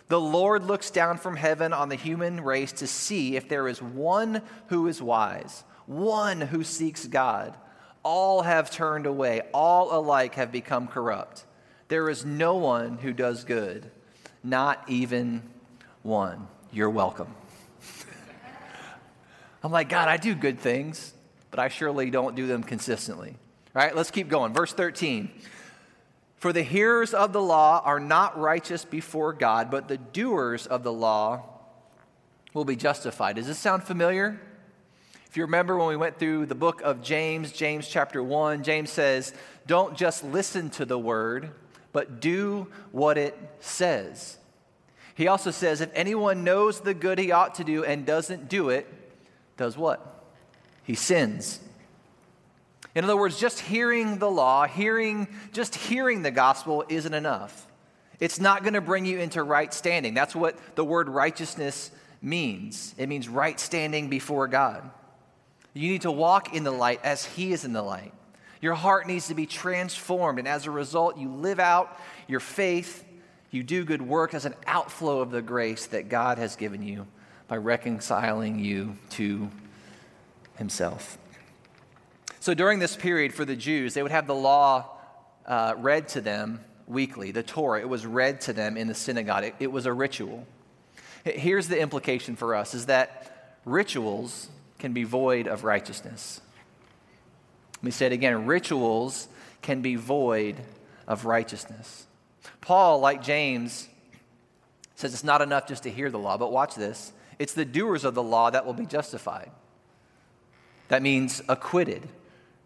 The 0.09 0.21
Lord 0.21 0.64
looks 0.64 0.90
down 0.90 1.19
from 1.19 1.37
heaven 1.37 1.73
on 1.73 1.90
the 1.90 1.95
human 1.95 2.40
race 2.40 2.73
to 2.73 2.88
see 2.88 3.37
if 3.37 3.49
there 3.49 3.69
is 3.69 3.81
one 3.81 4.43
who 4.67 4.88
is 4.88 5.00
wise, 5.00 5.62
one 5.87 6.40
who 6.40 6.64
seeks 6.64 7.07
God. 7.07 7.57
All 8.02 8.43
have 8.43 8.69
turned 8.69 9.07
away, 9.07 9.43
all 9.55 9.97
alike 9.97 10.35
have 10.35 10.50
become 10.50 10.88
corrupt. 10.88 11.47
There 11.87 12.11
is 12.11 12.25
no 12.25 12.57
one 12.57 12.99
who 12.99 13.12
does 13.12 13.45
good, 13.45 13.88
not 14.43 14.83
even 14.88 15.43
one. 16.02 16.49
You're 16.73 16.90
welcome. 16.90 17.37
I'm 19.62 19.73
like, 19.73 19.88
God, 19.88 20.09
I 20.09 20.17
do 20.17 20.35
good 20.35 20.59
things, 20.59 21.12
but 21.50 21.61
I 21.61 21.69
surely 21.69 22.11
don't 22.11 22.35
do 22.35 22.47
them 22.47 22.62
consistently. 22.62 23.37
All 23.75 23.83
right, 23.83 23.95
let's 23.95 24.11
keep 24.11 24.29
going. 24.29 24.52
Verse 24.52 24.73
13. 24.73 25.31
For 26.37 26.52
the 26.52 26.62
hearers 26.62 27.12
of 27.12 27.33
the 27.35 27.43
law 27.43 27.83
are 27.85 28.00
not 28.00 28.38
righteous 28.38 28.85
before 28.85 29.35
God, 29.35 29.71
but 29.71 29.88
the 29.88 29.99
doers 29.99 30.67
of 30.67 30.83
the 30.83 30.93
law 30.93 31.45
will 32.55 32.64
be 32.64 32.76
justified. 32.76 33.37
Does 33.37 33.47
this 33.47 33.59
sound 33.59 33.85
familiar? 33.85 34.40
If 35.26 35.37
you 35.37 35.45
remember 35.45 35.76
when 35.76 35.88
we 35.88 35.97
went 35.97 36.19
through 36.19 36.47
the 36.47 36.55
book 36.55 36.81
of 36.81 37.02
James, 37.02 37.52
James 37.52 37.87
chapter 37.87 38.23
1, 38.23 38.64
James 38.64 38.90
says, 38.90 39.35
Don't 39.67 39.97
just 39.97 40.25
listen 40.25 40.71
to 40.71 40.85
the 40.85 40.99
word, 40.99 41.50
but 41.93 42.21
do 42.21 42.67
what 42.90 43.19
it 43.19 43.38
says. 43.61 44.38
He 45.14 45.29
also 45.29 45.50
says, 45.50 45.81
If 45.83 45.90
anyone 45.95 46.43
knows 46.43 46.81
the 46.81 46.95
good 46.95 47.19
he 47.19 47.31
ought 47.31 47.57
to 47.57 47.64
do 47.64 47.85
and 47.85 48.07
doesn't 48.07 48.49
do 48.49 48.71
it, 48.71 48.88
does 49.61 49.76
what? 49.76 50.25
He 50.85 50.95
sins. 50.95 51.61
In 52.95 53.05
other 53.05 53.17
words, 53.17 53.38
just 53.38 53.61
hearing 53.61 54.19
the 54.19 54.31
law, 54.31 54.67
hearing, 54.67 55.29
just 55.52 55.75
hearing 55.75 56.23
the 56.23 56.31
gospel 56.31 56.83
isn't 56.88 57.12
enough. 57.12 57.69
It's 58.21 58.40
not 58.40 58.62
going 58.62 58.73
to 58.73 58.81
bring 58.81 59.05
you 59.05 59.19
into 59.19 59.43
right 59.43 59.73
standing. 59.73 60.14
That's 60.14 60.35
what 60.35 60.59
the 60.76 60.85
word 60.85 61.11
righteousness 61.11 61.90
means. 62.23 62.95
It 62.97 63.11
means 63.11 63.29
right 63.29 63.61
standing 63.61 64.09
before 64.09 64.49
God. 64.49 64.90
You 65.75 65.90
need 65.90 66.02
to 66.02 66.11
walk 66.11 66.55
in 66.55 66.64
the 66.64 66.71
light 66.71 67.00
as 67.05 67.26
He 67.26 67.52
is 67.52 67.67
in 67.67 67.75
the 67.75 67.83
light. 67.83 68.14
Your 68.62 68.75
heart 68.75 69.07
needs 69.07 69.29
to 69.29 69.35
be 69.35 69.45
transformed, 69.45 70.38
and 70.38 70.49
as 70.49 70.64
a 70.64 70.71
result, 70.71 71.19
you 71.19 71.29
live 71.29 71.61
out 71.61 71.99
your 72.26 72.40
faith. 72.40 73.05
You 73.50 73.62
do 73.62 73.85
good 73.85 74.00
work 74.00 74.33
as 74.33 74.47
an 74.47 74.55
outflow 74.67 75.21
of 75.21 75.31
the 75.31 75.43
grace 75.43 75.87
that 75.88 76.09
God 76.09 76.38
has 76.38 76.57
given 76.57 76.83
you 76.83 77.07
by 77.50 77.57
reconciling 77.57 78.61
you 78.61 78.97
to 79.11 79.50
Himself. 80.57 81.19
So 82.38 82.54
during 82.54 82.78
this 82.78 82.95
period 82.95 83.35
for 83.35 83.45
the 83.45 83.57
Jews, 83.57 83.92
they 83.92 84.04
would 84.04 84.12
have 84.12 84.28
the 84.28 84.37
law 84.37 84.87
uh, 85.47 85.75
read 85.76 86.07
to 86.11 86.21
them 86.21 86.61
weekly, 86.87 87.33
the 87.33 87.42
Torah. 87.42 87.80
It 87.80 87.88
was 87.88 88.07
read 88.07 88.40
to 88.42 88.52
them 88.52 88.76
in 88.76 88.87
the 88.87 88.95
synagogue, 88.95 89.42
it, 89.42 89.54
it 89.59 89.73
was 89.73 89.85
a 89.85 89.92
ritual. 89.92 90.47
Here's 91.25 91.66
the 91.66 91.78
implication 91.78 92.37
for 92.37 92.54
us 92.54 92.73
is 92.73 92.87
that 92.87 93.59
rituals 93.64 94.49
can 94.78 94.92
be 94.92 95.02
void 95.02 95.49
of 95.49 95.64
righteousness. 95.64 96.40
Let 97.78 97.83
me 97.83 97.90
say 97.90 98.07
it 98.07 98.12
again 98.12 98.47
rituals 98.47 99.26
can 99.61 99.83
be 99.83 99.97
void 99.97 100.54
of 101.09 101.25
righteousness. 101.25 102.07
Paul, 102.61 103.00
like 103.00 103.25
James, 103.25 103.88
says 104.95 105.12
it's 105.12 105.25
not 105.25 105.42
enough 105.42 105.66
just 105.66 105.83
to 105.83 105.90
hear 105.90 106.11
the 106.11 106.19
law, 106.19 106.38
but 106.38 106.52
watch 106.52 106.76
this. 106.76 107.12
It's 107.41 107.55
the 107.55 107.65
doers 107.65 108.05
of 108.05 108.15
the 108.15 108.23
law 108.23 108.51
that 108.51 108.67
will 108.67 108.75
be 108.75 108.85
justified. 108.85 109.51
That 110.89 111.01
means 111.01 111.41
acquitted. 111.49 112.07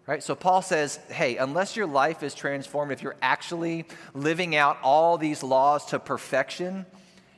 Right? 0.04 0.20
So 0.20 0.34
Paul 0.34 0.62
says, 0.62 0.96
hey, 1.08 1.36
unless 1.36 1.76
your 1.76 1.86
life 1.86 2.24
is 2.24 2.34
transformed, 2.34 2.90
if 2.90 3.00
you're 3.00 3.14
actually 3.22 3.86
living 4.14 4.56
out 4.56 4.78
all 4.82 5.16
these 5.16 5.44
laws 5.44 5.86
to 5.86 6.00
perfection, 6.00 6.86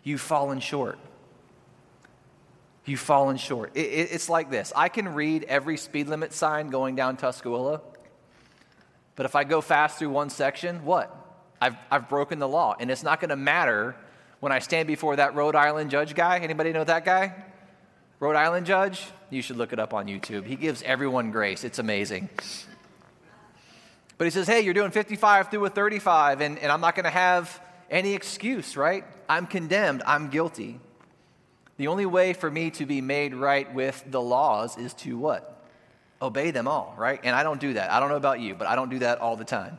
you've 0.02 0.22
fallen 0.22 0.60
short. 0.60 0.98
You've 2.86 3.00
fallen 3.00 3.36
short. 3.36 3.72
It, 3.74 3.84
it, 3.84 4.08
it's 4.12 4.30
like 4.30 4.50
this 4.50 4.72
I 4.74 4.88
can 4.88 5.12
read 5.12 5.44
every 5.44 5.76
speed 5.76 6.08
limit 6.08 6.32
sign 6.32 6.70
going 6.70 6.96
down 6.96 7.18
Tuscaloosa, 7.18 7.82
but 9.14 9.26
if 9.26 9.36
I 9.36 9.44
go 9.44 9.60
fast 9.60 9.98
through 9.98 10.10
one 10.10 10.30
section, 10.30 10.86
what? 10.86 11.14
I've, 11.60 11.76
I've 11.90 12.08
broken 12.08 12.38
the 12.38 12.48
law. 12.48 12.76
And 12.80 12.90
it's 12.90 13.02
not 13.02 13.20
going 13.20 13.28
to 13.28 13.36
matter 13.36 13.94
when 14.40 14.52
I 14.52 14.58
stand 14.58 14.86
before 14.86 15.16
that 15.16 15.34
Rhode 15.34 15.54
Island 15.54 15.90
judge 15.90 16.14
guy. 16.14 16.38
Anybody 16.38 16.72
know 16.72 16.84
that 16.84 17.04
guy? 17.04 17.34
Rhode 18.20 18.36
Island 18.36 18.66
judge? 18.66 19.06
You 19.30 19.42
should 19.42 19.56
look 19.56 19.72
it 19.72 19.78
up 19.78 19.92
on 19.92 20.06
YouTube. 20.06 20.44
He 20.44 20.56
gives 20.56 20.82
everyone 20.82 21.30
grace. 21.30 21.64
It's 21.64 21.78
amazing. 21.78 22.28
But 24.18 24.24
he 24.24 24.30
says, 24.30 24.46
hey, 24.46 24.60
you're 24.60 24.74
doing 24.74 24.90
55 24.90 25.50
through 25.50 25.66
a 25.66 25.70
35, 25.70 26.40
and, 26.40 26.58
and 26.58 26.72
I'm 26.72 26.80
not 26.80 26.94
going 26.94 27.04
to 27.04 27.10
have 27.10 27.60
any 27.90 28.14
excuse, 28.14 28.76
right? 28.76 29.04
I'm 29.28 29.46
condemned. 29.46 30.02
I'm 30.06 30.28
guilty. 30.28 30.80
The 31.76 31.88
only 31.88 32.06
way 32.06 32.32
for 32.32 32.50
me 32.50 32.70
to 32.72 32.86
be 32.86 33.00
made 33.00 33.34
right 33.34 33.72
with 33.74 34.02
the 34.06 34.20
laws 34.20 34.78
is 34.78 34.94
to 34.94 35.18
what? 35.18 35.52
Obey 36.22 36.50
them 36.50 36.66
all, 36.66 36.94
right? 36.96 37.20
And 37.22 37.36
I 37.36 37.42
don't 37.42 37.60
do 37.60 37.74
that. 37.74 37.90
I 37.90 38.00
don't 38.00 38.08
know 38.08 38.16
about 38.16 38.40
you, 38.40 38.54
but 38.54 38.66
I 38.66 38.76
don't 38.76 38.88
do 38.88 39.00
that 39.00 39.18
all 39.18 39.36
the 39.36 39.44
time. 39.44 39.78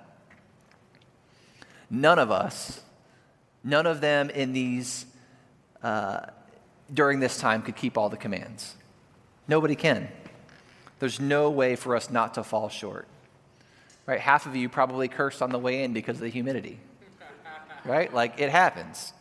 None 1.89 2.19
of 2.19 2.29
us, 2.29 2.81
none 3.67 3.85
of 3.85 3.99
them 3.99 4.29
in 4.29 4.53
these, 4.53 5.05
uh, 5.83 6.21
during 6.93 7.19
this 7.19 7.37
time 7.37 7.61
could 7.61 7.75
keep 7.75 7.97
all 7.97 8.09
the 8.09 8.17
commands. 8.17 8.75
Nobody 9.47 9.75
can. 9.75 10.07
There's 10.99 11.19
no 11.19 11.51
way 11.51 11.75
for 11.75 11.95
us 11.95 12.09
not 12.09 12.35
to 12.35 12.43
fall 12.43 12.69
short. 12.69 13.07
Right? 14.05 14.21
Half 14.21 14.45
of 14.45 14.55
you 14.55 14.69
probably 14.69 15.09
cursed 15.09 15.41
on 15.41 15.49
the 15.49 15.59
way 15.59 15.83
in 15.83 15.91
because 15.91 16.15
of 16.15 16.21
the 16.21 16.29
humidity. 16.29 16.79
Right? 17.83 18.13
Like 18.13 18.39
it 18.39 18.49
happens. 18.49 19.13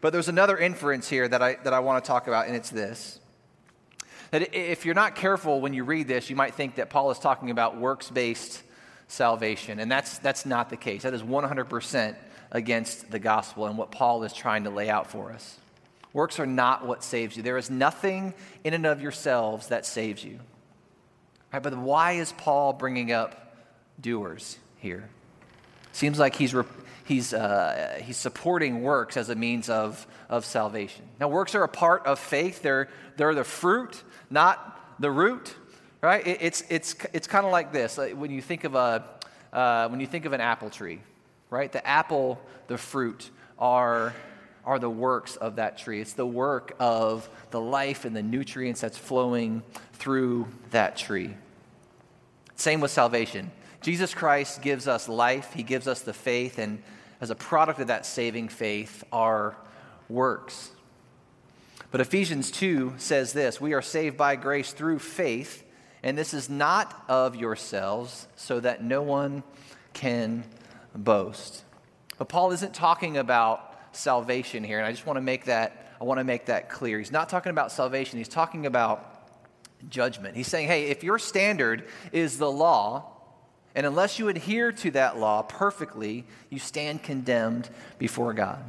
But 0.00 0.12
there's 0.12 0.28
another 0.28 0.58
inference 0.58 1.08
here 1.08 1.28
that 1.28 1.40
I, 1.40 1.54
that 1.62 1.72
I 1.72 1.78
want 1.78 2.04
to 2.04 2.08
talk 2.08 2.26
about, 2.26 2.48
and 2.48 2.56
it's 2.56 2.70
this. 2.70 3.20
That 4.32 4.54
if 4.54 4.84
you're 4.84 4.96
not 4.96 5.14
careful 5.14 5.60
when 5.60 5.72
you 5.72 5.84
read 5.84 6.08
this, 6.08 6.28
you 6.28 6.34
might 6.34 6.54
think 6.54 6.76
that 6.76 6.90
Paul 6.90 7.12
is 7.12 7.18
talking 7.20 7.50
about 7.50 7.76
works 7.76 8.10
based 8.10 8.62
salvation. 9.06 9.78
And 9.78 9.90
that's, 9.90 10.18
that's 10.18 10.44
not 10.44 10.70
the 10.70 10.76
case. 10.76 11.02
That 11.02 11.14
is 11.14 11.22
100% 11.22 12.16
against 12.52 13.10
the 13.10 13.18
gospel 13.18 13.66
and 13.66 13.76
what 13.76 13.90
Paul 13.90 14.22
is 14.22 14.32
trying 14.32 14.64
to 14.64 14.70
lay 14.70 14.88
out 14.88 15.10
for 15.10 15.32
us. 15.32 15.58
Works 16.12 16.38
are 16.38 16.46
not 16.46 16.86
what 16.86 17.02
saves 17.02 17.36
you. 17.36 17.42
There 17.42 17.56
is 17.56 17.70
nothing 17.70 18.34
in 18.62 18.74
and 18.74 18.86
of 18.86 19.00
yourselves 19.00 19.68
that 19.68 19.86
saves 19.86 20.22
you. 20.22 20.38
Right, 21.52 21.62
but 21.62 21.76
why 21.76 22.12
is 22.12 22.32
Paul 22.32 22.74
bringing 22.74 23.10
up 23.12 23.56
doers 24.00 24.58
here? 24.76 25.08
Seems 25.92 26.18
like 26.18 26.36
he's, 26.36 26.54
he's, 27.04 27.34
uh, 27.34 28.00
he's 28.02 28.16
supporting 28.18 28.82
works 28.82 29.16
as 29.16 29.30
a 29.30 29.34
means 29.34 29.68
of, 29.68 30.06
of 30.28 30.44
salvation. 30.44 31.04
Now, 31.18 31.28
works 31.28 31.54
are 31.54 31.62
a 31.62 31.68
part 31.68 32.06
of 32.06 32.18
faith, 32.18 32.62
they're, 32.62 32.88
they're 33.16 33.34
the 33.34 33.44
fruit, 33.44 34.02
not 34.30 35.00
the 35.00 35.10
root. 35.10 35.54
Right? 36.02 36.26
It, 36.26 36.38
it's, 36.40 36.64
it's, 36.68 36.96
it's 37.12 37.26
kind 37.26 37.46
of 37.46 37.52
like 37.52 37.72
this. 37.72 37.96
Like 37.96 38.14
when, 38.14 38.30
you 38.30 38.42
think 38.42 38.64
of 38.64 38.74
a, 38.74 39.04
uh, 39.52 39.88
when 39.88 40.00
you 40.00 40.06
think 40.06 40.24
of 40.24 40.32
an 40.32 40.40
apple 40.40 40.68
tree, 40.68 41.00
right? 41.52 41.70
The 41.70 41.86
apple, 41.86 42.40
the 42.66 42.78
fruit, 42.78 43.30
are 43.58 44.14
are 44.64 44.78
the 44.78 44.90
works 44.90 45.36
of 45.36 45.56
that 45.56 45.76
tree. 45.76 46.00
It's 46.00 46.12
the 46.12 46.26
work 46.26 46.74
of 46.78 47.28
the 47.50 47.60
life 47.60 48.04
and 48.04 48.14
the 48.14 48.22
nutrients 48.22 48.80
that's 48.80 48.96
flowing 48.96 49.62
through 49.94 50.46
that 50.70 50.96
tree. 50.96 51.34
Same 52.54 52.80
with 52.80 52.92
salvation. 52.92 53.50
Jesus 53.80 54.14
Christ 54.14 54.62
gives 54.62 54.86
us 54.86 55.08
life, 55.08 55.52
He 55.52 55.64
gives 55.64 55.88
us 55.88 56.02
the 56.02 56.12
faith, 56.12 56.58
and 56.58 56.80
as 57.20 57.30
a 57.30 57.34
product 57.34 57.80
of 57.80 57.88
that 57.88 58.06
saving 58.06 58.48
faith 58.48 59.02
are 59.12 59.56
works. 60.08 60.70
But 61.90 62.00
Ephesians 62.00 62.50
2 62.52 62.94
says 62.98 63.32
this 63.32 63.60
We 63.60 63.74
are 63.74 63.82
saved 63.82 64.16
by 64.16 64.36
grace 64.36 64.72
through 64.72 65.00
faith, 65.00 65.64
and 66.04 66.16
this 66.16 66.32
is 66.32 66.48
not 66.48 67.04
of 67.08 67.34
yourselves, 67.34 68.28
so 68.36 68.60
that 68.60 68.84
no 68.84 69.02
one 69.02 69.42
can 69.92 70.44
boast. 70.94 71.64
But 72.18 72.28
Paul 72.28 72.52
isn't 72.52 72.74
talking 72.74 73.16
about 73.16 73.74
salvation 73.92 74.64
here, 74.64 74.78
and 74.78 74.86
I 74.86 74.90
just 74.90 75.06
want 75.06 75.16
to 75.16 75.22
make 75.22 75.46
that 75.46 75.78
I 76.00 76.04
want 76.04 76.18
to 76.18 76.24
make 76.24 76.46
that 76.46 76.68
clear. 76.68 76.98
He's 76.98 77.12
not 77.12 77.28
talking 77.28 77.50
about 77.50 77.70
salvation, 77.70 78.18
he's 78.18 78.28
talking 78.28 78.66
about 78.66 79.28
judgment. 79.88 80.36
He's 80.36 80.48
saying, 80.48 80.66
"Hey, 80.66 80.86
if 80.86 81.04
your 81.04 81.18
standard 81.18 81.88
is 82.10 82.38
the 82.38 82.50
law, 82.50 83.10
and 83.74 83.86
unless 83.86 84.18
you 84.18 84.28
adhere 84.28 84.72
to 84.72 84.90
that 84.92 85.18
law 85.18 85.42
perfectly, 85.42 86.24
you 86.50 86.58
stand 86.58 87.02
condemned 87.02 87.70
before 87.98 88.32
God." 88.32 88.64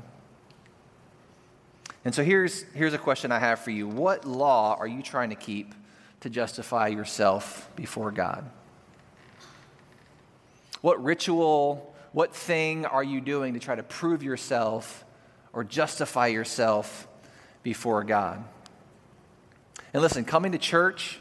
And 2.06 2.14
so 2.14 2.24
here's, 2.24 2.64
here's 2.74 2.94
a 2.94 2.98
question 2.98 3.32
I 3.32 3.40
have 3.40 3.60
for 3.60 3.72
you. 3.72 3.88
What 3.88 4.26
law 4.26 4.76
are 4.78 4.88
you 4.88 5.02
trying 5.02 5.30
to 5.30 5.36
keep 5.36 5.74
to 6.20 6.30
justify 6.30 6.88
yourself 6.88 7.70
before 7.76 8.12
God? 8.12 8.50
What 10.82 11.02
ritual, 11.02 11.93
what 12.14 12.34
thing 12.34 12.86
are 12.86 13.04
you 13.04 13.20
doing 13.20 13.56
to 13.56 13.60
try 13.60 13.76
to 13.76 13.84
prove 13.84 14.24
yourself 14.24 15.04
or 15.54 15.64
justify 15.64 16.28
yourself 16.28 17.08
before 17.62 18.04
God. 18.04 18.44
And 19.94 20.02
listen, 20.02 20.26
coming 20.26 20.52
to 20.52 20.58
church, 20.58 21.20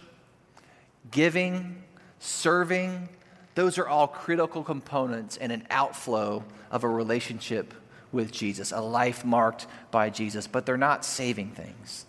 giving, 1.11 1.83
serving, 2.19 3.09
those 3.55 3.79
are 3.79 3.87
all 3.87 4.09
critical 4.09 4.65
components 4.65 5.37
and 5.37 5.53
an 5.53 5.67
outflow 5.71 6.43
of 6.71 6.85
a 6.85 6.89
relationship 6.89 7.75
with 8.11 8.33
Jesus, 8.33 8.73
a 8.73 8.81
life 8.81 9.25
marked 9.25 9.67
by 9.91 10.09
Jesus, 10.09 10.47
but 10.47 10.65
they're 10.65 10.79
not 10.79 11.05
saving 11.05 11.51
things. 11.51 12.07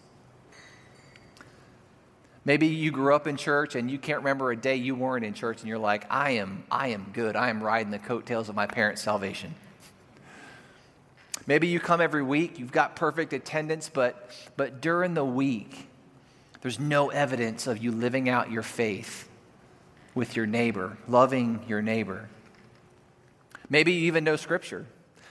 Maybe 2.45 2.67
you 2.67 2.91
grew 2.91 3.15
up 3.15 3.25
in 3.25 3.37
church 3.37 3.75
and 3.75 3.89
you 3.89 3.97
can't 3.97 4.19
remember 4.19 4.51
a 4.51 4.57
day 4.57 4.75
you 4.75 4.95
weren't 4.95 5.23
in 5.23 5.33
church 5.33 5.61
and 5.61 5.69
you're 5.69 5.77
like, 5.77 6.05
I 6.09 6.31
am, 6.31 6.63
I 6.69 6.89
am 6.89 7.09
good. 7.13 7.35
I 7.35 7.49
am 7.49 7.63
riding 7.63 7.91
the 7.91 7.99
coattails 7.99 8.49
of 8.49 8.55
my 8.55 8.67
parents' 8.67 9.01
salvation. 9.01 9.55
Maybe 11.47 11.67
you 11.67 11.79
come 11.79 12.01
every 12.01 12.23
week, 12.23 12.59
you've 12.59 12.71
got 12.71 12.95
perfect 12.95 13.33
attendance, 13.33 13.89
but, 13.89 14.29
but 14.55 14.81
during 14.81 15.13
the 15.13 15.25
week, 15.25 15.87
there's 16.61 16.79
no 16.79 17.09
evidence 17.09 17.67
of 17.67 17.83
you 17.83 17.91
living 17.91 18.29
out 18.29 18.49
your 18.49 18.63
faith 18.63 19.29
with 20.15 20.35
your 20.35 20.45
neighbor, 20.45 20.97
loving 21.07 21.63
your 21.67 21.81
neighbor. 21.81 22.29
Maybe 23.69 23.93
you 23.93 24.07
even 24.07 24.23
know 24.23 24.35
Scripture. 24.35 24.85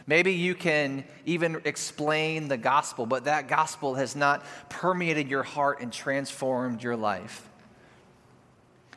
Maybe 0.07 0.33
you 0.33 0.55
can 0.55 1.05
even 1.27 1.63
explain 1.65 2.49
the 2.49 2.57
gospel, 2.57 3.07
but 3.07 3.25
that 3.25 3.49
gospel 3.49 3.95
has 3.95 4.17
not 4.17 4.45
permeated 4.69 5.29
your 5.29 5.43
heart 5.43 5.81
and 5.81 5.93
transformed 5.93 6.83
your 6.83 6.97
life. 6.97 7.49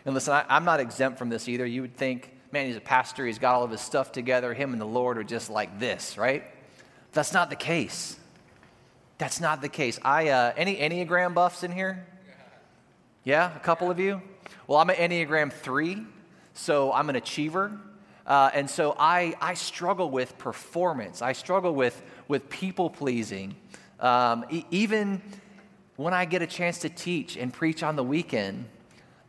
And 0.05 0.13
listen, 0.13 0.33
I, 0.33 0.57
am 0.57 0.65
not 0.65 0.79
exempt 0.79 1.17
from 1.17 1.29
this 1.29 1.47
either. 1.47 1.65
You 1.65 1.81
would 1.81 1.95
think, 1.95 2.31
man, 2.51 2.67
he's 2.67 2.75
a 2.75 2.81
pastor, 2.81 3.25
he's 3.25 3.39
got 3.39 3.55
all 3.55 3.63
of 3.63 3.71
his 3.71 3.81
stuff 3.81 4.11
together, 4.11 4.53
him 4.53 4.71
and 4.71 4.81
the 4.81 4.85
Lord 4.85 5.17
are 5.17 5.23
just 5.23 5.49
like 5.49 5.79
this, 5.79 6.17
right? 6.17 6.43
That's 7.11 7.33
not 7.33 7.49
the 7.49 7.55
case. 7.55 8.17
That's 9.17 9.39
not 9.39 9.61
the 9.61 9.69
case. 9.69 9.99
I 10.03 10.29
uh, 10.29 10.53
any 10.57 10.75
Enneagram 10.75 11.33
buffs 11.33 11.63
in 11.63 11.71
here? 11.71 12.05
Yeah, 13.23 13.55
a 13.55 13.59
couple 13.59 13.89
of 13.89 13.99
you. 13.99 14.21
Well, 14.67 14.77
I'm 14.77 14.89
an 14.89 14.97
Enneagram 14.97 15.51
three, 15.51 16.05
so 16.53 16.91
I'm 16.91 17.09
an 17.09 17.15
achiever. 17.15 17.79
Uh, 18.25 18.49
and 18.53 18.69
so 18.69 18.95
I, 18.97 19.35
I 19.39 19.53
struggle 19.53 20.09
with 20.09 20.37
performance. 20.37 21.21
I 21.21 21.33
struggle 21.33 21.75
with, 21.75 22.01
with 22.27 22.49
people 22.49 22.89
pleasing. 22.89 23.55
Um, 23.99 24.45
e- 24.49 24.65
even 24.71 25.21
when 25.95 26.13
I 26.13 26.25
get 26.25 26.41
a 26.41 26.47
chance 26.47 26.79
to 26.79 26.89
teach 26.89 27.37
and 27.37 27.53
preach 27.53 27.83
on 27.83 27.95
the 27.95 28.03
weekend, 28.03 28.65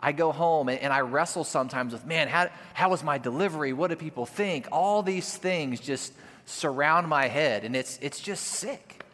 I 0.00 0.12
go 0.12 0.32
home 0.32 0.68
and, 0.68 0.78
and 0.80 0.92
I 0.92 1.00
wrestle 1.00 1.44
sometimes 1.44 1.92
with, 1.92 2.06
man, 2.06 2.28
how, 2.28 2.48
how 2.74 2.90
was 2.90 3.02
my 3.02 3.18
delivery? 3.18 3.72
What 3.72 3.90
do 3.90 3.96
people 3.96 4.24
think? 4.24 4.68
All 4.72 5.02
these 5.02 5.36
things 5.36 5.80
just 5.80 6.12
surround 6.46 7.08
my 7.08 7.26
head, 7.26 7.64
and 7.64 7.74
it's, 7.74 7.98
it's 8.00 8.20
just 8.20 8.44
sick. 8.44 9.04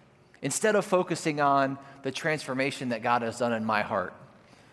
Instead 0.43 0.77
of 0.77 0.85
focusing 0.85 1.41
on 1.41 1.79
the 2.03 2.11
transformation 2.11 2.91
that 2.91 3.03
God 3.03 3.23
has 3.23 3.39
done 3.39 3.53
in 3.53 3.65
my 3.65 3.83
heart 3.83 4.12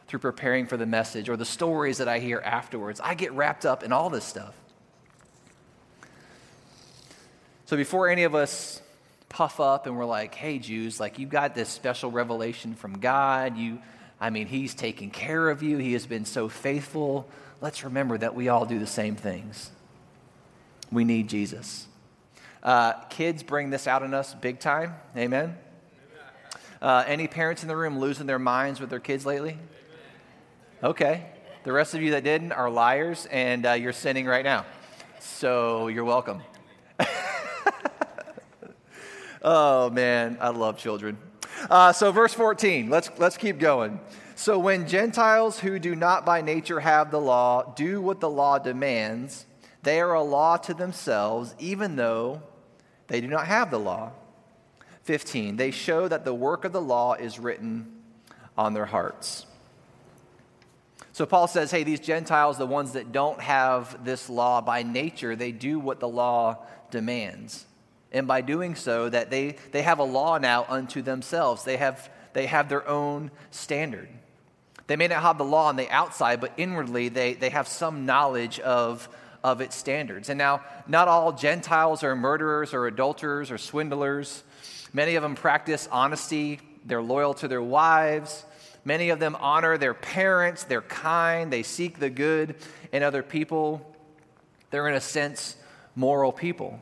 through 0.07 0.19
preparing 0.19 0.65
for 0.65 0.77
the 0.77 0.85
message 0.85 1.29
or 1.29 1.37
the 1.37 1.45
stories 1.45 1.99
that 1.99 2.07
I 2.07 2.19
hear 2.19 2.39
afterwards, 2.39 2.99
I 2.99 3.13
get 3.13 3.31
wrapped 3.33 3.65
up 3.65 3.83
in 3.83 3.91
all 3.91 4.09
this 4.09 4.25
stuff. 4.25 4.58
So 7.69 7.77
before 7.77 8.09
any 8.09 8.23
of 8.23 8.33
us 8.33 8.81
puff 9.29 9.59
up 9.59 9.85
and 9.85 9.95
we're 9.95 10.03
like, 10.03 10.33
hey, 10.33 10.57
Jews, 10.57 10.99
like 10.99 11.19
you 11.19 11.27
got 11.27 11.53
this 11.53 11.69
special 11.69 12.09
revelation 12.09 12.73
from 12.73 12.97
God. 12.97 13.57
You, 13.57 13.77
I 14.19 14.31
mean, 14.31 14.47
He's 14.47 14.73
taking 14.73 15.11
care 15.11 15.51
of 15.51 15.61
you. 15.61 15.77
He 15.77 15.93
has 15.93 16.07
been 16.07 16.25
so 16.25 16.49
faithful. 16.49 17.29
Let's 17.61 17.83
remember 17.83 18.17
that 18.17 18.33
we 18.33 18.49
all 18.49 18.65
do 18.65 18.79
the 18.79 18.87
same 18.87 19.15
things. 19.15 19.69
We 20.91 21.03
need 21.03 21.29
Jesus. 21.29 21.85
Uh, 22.63 22.93
kids 23.11 23.43
bring 23.43 23.69
this 23.69 23.85
out 23.85 24.01
in 24.01 24.15
us 24.15 24.33
big 24.33 24.59
time. 24.59 24.95
Amen. 25.15 25.55
Uh, 26.81 27.03
any 27.05 27.27
parents 27.27 27.61
in 27.61 27.67
the 27.67 27.77
room 27.77 27.99
losing 27.99 28.25
their 28.25 28.39
minds 28.39 28.79
with 28.79 28.89
their 28.89 28.99
kids 28.99 29.27
lately? 29.27 29.59
Okay. 30.83 31.23
The 31.65 31.71
rest 31.71 31.93
of 31.93 32.01
you 32.01 32.09
that 32.13 32.23
didn't 32.23 32.51
are 32.51 32.67
liars, 32.67 33.27
and 33.29 33.63
uh, 33.63 33.73
you're 33.73 33.93
sinning 33.93 34.25
right 34.25 34.43
now. 34.43 34.65
So 35.19 35.87
you're 35.87 36.03
welcome. 36.03 36.41
Oh, 39.41 39.89
man, 39.89 40.37
I 40.41 40.49
love 40.49 40.77
children. 40.77 41.17
Uh, 41.69 41.93
so, 41.93 42.11
verse 42.11 42.33
14, 42.33 42.89
let's, 42.89 43.09
let's 43.17 43.37
keep 43.37 43.57
going. 43.57 43.99
So, 44.35 44.59
when 44.59 44.87
Gentiles 44.87 45.59
who 45.59 45.79
do 45.79 45.95
not 45.95 46.25
by 46.25 46.41
nature 46.41 46.81
have 46.81 47.09
the 47.09 47.21
law 47.21 47.73
do 47.75 48.01
what 48.01 48.19
the 48.19 48.29
law 48.29 48.59
demands, 48.59 49.45
they 49.83 50.01
are 50.01 50.13
a 50.13 50.21
law 50.21 50.57
to 50.57 50.73
themselves, 50.73 51.55
even 51.57 51.95
though 51.95 52.41
they 53.07 53.21
do 53.21 53.27
not 53.27 53.47
have 53.47 53.71
the 53.71 53.79
law. 53.79 54.11
15, 55.03 55.55
they 55.55 55.71
show 55.71 56.07
that 56.07 56.25
the 56.25 56.33
work 56.33 56.65
of 56.65 56.73
the 56.73 56.81
law 56.81 57.13
is 57.13 57.39
written 57.39 57.91
on 58.57 58.73
their 58.73 58.85
hearts. 58.85 59.45
So 61.13 61.25
Paul 61.25 61.47
says, 61.47 61.71
hey, 61.71 61.83
these 61.83 61.99
Gentiles, 61.99 62.57
the 62.57 62.65
ones 62.65 62.91
that 62.91 63.11
don't 63.11 63.41
have 63.41 64.03
this 64.05 64.29
law 64.29 64.61
by 64.61 64.83
nature, 64.83 65.35
they 65.35 65.51
do 65.51 65.79
what 65.79 65.99
the 65.99 66.07
law 66.07 66.57
demands 66.91 67.65
and 68.11 68.27
by 68.27 68.41
doing 68.41 68.75
so 68.75 69.09
that 69.09 69.29
they, 69.29 69.55
they 69.71 69.83
have 69.83 69.99
a 69.99 70.03
law 70.03 70.37
now 70.37 70.65
unto 70.67 71.01
themselves. 71.01 71.63
They 71.63 71.77
have, 71.77 72.09
they 72.33 72.47
have 72.47 72.69
their 72.69 72.87
own 72.87 73.31
standard. 73.51 74.09
They 74.87 74.95
may 74.95 75.07
not 75.07 75.21
have 75.21 75.37
the 75.37 75.45
law 75.45 75.67
on 75.67 75.75
the 75.75 75.89
outside 75.89 76.41
but 76.41 76.53
inwardly 76.57 77.09
they, 77.09 77.33
they 77.33 77.49
have 77.49 77.67
some 77.67 78.05
knowledge 78.05 78.59
of, 78.59 79.07
of 79.43 79.61
its 79.61 79.75
standards. 79.75 80.29
And 80.29 80.37
now 80.37 80.63
not 80.87 81.07
all 81.07 81.31
gentiles 81.31 82.03
are 82.03 82.15
murderers 82.15 82.73
or 82.73 82.87
adulterers 82.87 83.51
or 83.51 83.59
swindlers. 83.59 84.43
Many 84.91 85.15
of 85.15 85.21
them 85.21 85.35
practice 85.35 85.87
honesty. 85.91 86.59
They're 86.85 87.03
loyal 87.03 87.35
to 87.35 87.47
their 87.47 87.61
wives. 87.61 88.43
Many 88.83 89.09
of 89.09 89.19
them 89.19 89.37
honor 89.39 89.77
their 89.77 89.93
parents. 89.93 90.63
They're 90.63 90.81
kind. 90.81 91.53
They 91.53 91.61
seek 91.61 91.99
the 91.99 92.09
good 92.09 92.55
in 92.91 93.03
other 93.03 93.21
people. 93.21 93.95
They're 94.71 94.87
in 94.87 94.95
a 94.95 95.01
sense 95.01 95.55
moral 95.95 96.31
people 96.31 96.79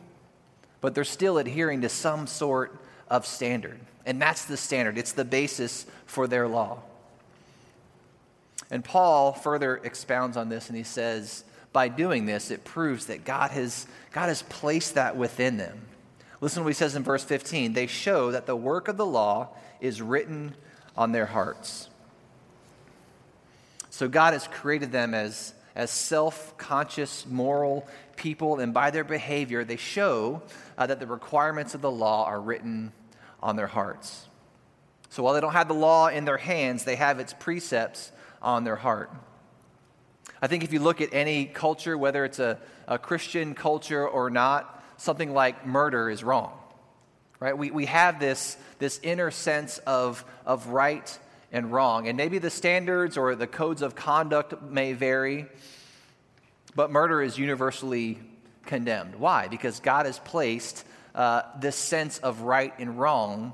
but 0.82 0.96
they're 0.96 1.04
still 1.04 1.38
adhering 1.38 1.82
to 1.82 1.90
some 1.90 2.28
sort 2.28 2.78
of 3.10 3.26
standard. 3.26 3.80
And 4.06 4.22
that's 4.22 4.46
the 4.46 4.58
standard, 4.58 4.98
it's 4.98 5.14
the 5.14 5.26
basis 5.26 5.86
for 6.06 6.28
their 6.28 6.48
law. 6.48 6.80
And 8.70 8.84
Paul 8.84 9.34
further 9.34 9.78
expounds 9.78 10.38
on 10.38 10.50
this 10.50 10.68
and 10.68 10.78
he 10.78 10.84
says, 10.84 11.44
by 11.74 11.90
doing 11.90 12.26
this, 12.26 12.50
it 12.50 12.64
proves 12.64 13.06
that 13.08 13.24
God 13.24 13.52
has, 13.52 13.86
God 14.12 14.28
has 14.28 14.42
placed 14.44 14.96
that 14.96 15.16
within 15.16 15.58
them. 15.58 15.82
Listen 16.42 16.62
to 16.62 16.64
what 16.64 16.70
he 16.70 16.74
says 16.74 16.96
in 16.96 17.04
verse 17.04 17.24
15. 17.24 17.74
They 17.74 17.88
show 17.88 18.32
that 18.32 18.46
the 18.46 18.56
work 18.56 18.88
of 18.88 18.98
the 18.98 19.06
law 19.06 19.50
is 19.80 20.02
written 20.02 20.56
on 20.96 21.12
their 21.12 21.26
hearts. 21.26 21.90
So 23.90 24.08
God 24.08 24.34
has 24.34 24.48
created 24.48 24.92
them 24.92 25.14
as, 25.14 25.54
as 25.76 25.92
self 25.92 26.58
conscious, 26.58 27.26
moral 27.26 27.88
people, 28.18 28.60
and 28.60 28.74
by 28.74 28.92
their 28.92 29.04
behavior, 29.04 29.64
they 29.64 29.78
show 29.78 30.42
uh, 30.78 30.88
that 30.88 31.00
the 31.00 31.08
requirements 31.08 31.74
of 31.74 31.82
the 31.82 31.92
law 31.92 32.26
are 32.26 32.42
written 32.42 32.92
on 33.42 33.56
their 33.56 33.68
hearts. 33.68 34.28
So 35.10 35.24
while 35.24 35.34
they 35.34 35.42
don't 35.42 35.54
have 35.54 35.68
the 35.68 35.74
law 35.74 36.08
in 36.08 36.26
their 36.26 36.38
hands, 36.38 36.84
they 36.84 36.96
have 36.96 37.20
its 37.20 37.34
precepts 37.34 38.12
on 38.42 38.64
their 38.64 38.76
heart. 38.76 39.12
I 40.42 40.48
think 40.48 40.64
if 40.64 40.74
you 40.74 40.80
look 40.80 41.02
at 41.02 41.14
any 41.14 41.46
culture, 41.46 41.98
whether 41.98 42.26
it's 42.26 42.40
a, 42.40 42.60
a 42.88 42.98
Christian 42.98 43.56
culture 43.56 44.08
or 44.08 44.30
not, 44.30 44.84
something 44.98 45.34
like 45.34 45.66
murder 45.66 46.10
is 46.10 46.24
wrong. 46.24 46.52
Right? 47.40 47.58
We, 47.58 47.72
we 47.72 47.86
have 47.86 48.20
this, 48.20 48.58
this 48.80 49.00
inner 49.04 49.32
sense 49.32 49.78
of, 49.80 50.26
of 50.46 50.68
right 50.68 51.18
and 51.52 51.72
wrong. 51.72 52.08
And 52.08 52.18
maybe 52.18 52.40
the 52.40 52.50
standards 52.50 53.18
or 53.18 53.36
the 53.36 53.48
codes 53.48 53.82
of 53.82 53.96
conduct 53.96 54.62
may 54.62 54.94
vary, 54.94 55.46
but 56.78 56.92
murder 56.92 57.24
is 57.24 57.40
universally 57.40 58.20
condemned. 58.68 59.16
Why? 59.16 59.48
Because 59.48 59.80
God 59.80 60.06
has 60.06 60.20
placed 60.20 60.86
uh, 61.16 61.42
this 61.60 61.76
sense 61.76 62.20
of 62.20 62.42
right 62.42 62.72
and 62.78 63.00
wrong 63.00 63.52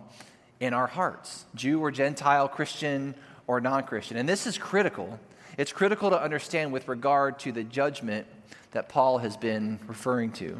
in 0.59 0.73
our 0.73 0.87
hearts 0.87 1.45
Jew 1.55 1.79
or 1.79 1.89
Gentile, 1.89 2.49
Christian 2.49 3.15
or 3.47 3.61
non 3.61 3.83
Christian. 3.83 4.17
And 4.17 4.27
this 4.27 4.45
is 4.45 4.57
critical. 4.57 5.17
It's 5.57 5.71
critical 5.71 6.09
to 6.09 6.21
understand 6.21 6.73
with 6.73 6.89
regard 6.89 7.39
to 7.39 7.53
the 7.53 7.63
judgment 7.63 8.27
that 8.71 8.89
Paul 8.89 9.19
has 9.19 9.37
been 9.37 9.79
referring 9.87 10.33
to. 10.33 10.59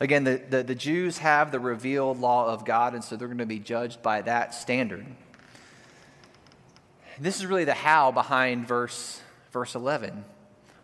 Again, 0.00 0.24
the, 0.24 0.42
the, 0.50 0.62
the, 0.64 0.74
Jews 0.74 1.18
have 1.18 1.52
the 1.52 1.60
revealed 1.60 2.18
law 2.18 2.52
of 2.52 2.64
God, 2.64 2.94
and 2.94 3.04
so 3.04 3.14
they're 3.14 3.28
going 3.28 3.38
to 3.38 3.46
be 3.46 3.60
judged 3.60 4.02
by 4.02 4.22
that 4.22 4.54
standard. 4.54 5.06
This 7.20 7.38
is 7.38 7.46
really 7.46 7.64
the 7.64 7.74
how 7.74 8.10
behind 8.10 8.66
verse, 8.66 9.20
verse 9.52 9.76
11 9.76 10.24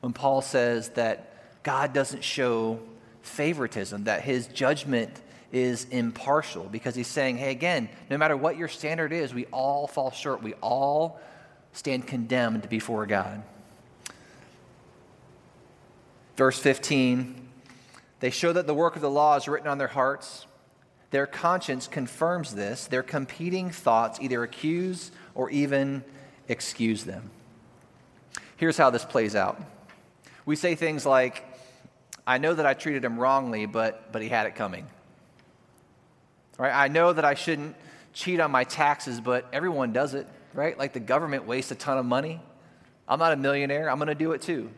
when 0.04 0.12
Paul 0.12 0.42
says 0.42 0.90
that 0.90 1.62
God 1.62 1.94
doesn't 1.94 2.22
show 2.22 2.78
favoritism, 3.22 4.04
that 4.04 4.20
his 4.20 4.46
judgment 4.48 5.10
is 5.50 5.86
impartial, 5.86 6.64
because 6.64 6.94
he's 6.94 7.06
saying, 7.06 7.38
hey, 7.38 7.50
again, 7.52 7.88
no 8.10 8.18
matter 8.18 8.36
what 8.36 8.58
your 8.58 8.68
standard 8.68 9.14
is, 9.14 9.32
we 9.32 9.46
all 9.46 9.86
fall 9.86 10.10
short. 10.10 10.42
We 10.42 10.52
all 10.60 11.18
stand 11.72 12.06
condemned 12.06 12.68
before 12.68 13.06
God. 13.06 13.42
Verse 16.36 16.58
15 16.58 17.40
they 18.20 18.30
show 18.30 18.52
that 18.52 18.66
the 18.66 18.74
work 18.74 18.96
of 18.96 19.02
the 19.02 19.10
law 19.10 19.36
is 19.36 19.48
written 19.48 19.68
on 19.68 19.78
their 19.78 19.88
hearts. 19.88 20.46
Their 21.12 21.26
conscience 21.26 21.86
confirms 21.86 22.54
this. 22.54 22.86
Their 22.86 23.02
competing 23.02 23.70
thoughts 23.70 24.18
either 24.20 24.42
accuse 24.42 25.12
or 25.34 25.48
even 25.48 26.04
excuse 26.48 27.04
them. 27.04 27.30
Here's 28.56 28.76
how 28.76 28.90
this 28.90 29.04
plays 29.04 29.34
out 29.34 29.60
we 30.46 30.56
say 30.56 30.74
things 30.74 31.06
like, 31.06 31.44
I 32.26 32.38
know 32.38 32.54
that 32.54 32.66
I 32.66 32.74
treated 32.74 33.04
him 33.04 33.18
wrongly, 33.18 33.66
but, 33.66 34.12
but 34.12 34.22
he 34.22 34.28
had 34.28 34.46
it 34.46 34.54
coming. 34.54 34.86
Right? 36.58 36.72
I 36.72 36.88
know 36.88 37.12
that 37.12 37.24
I 37.24 37.34
shouldn't 37.34 37.76
cheat 38.12 38.40
on 38.40 38.50
my 38.50 38.64
taxes, 38.64 39.20
but 39.20 39.46
everyone 39.52 39.92
does 39.92 40.14
it. 40.14 40.26
right? 40.54 40.78
Like 40.78 40.92
the 40.92 41.00
government 41.00 41.46
wastes 41.46 41.70
a 41.72 41.74
ton 41.74 41.98
of 41.98 42.06
money. 42.06 42.40
I'm 43.06 43.18
not 43.18 43.32
a 43.32 43.36
millionaire, 43.36 43.90
I'm 43.90 43.98
going 43.98 44.08
to 44.08 44.14
do 44.14 44.32
it 44.32 44.42
too. 44.42 44.70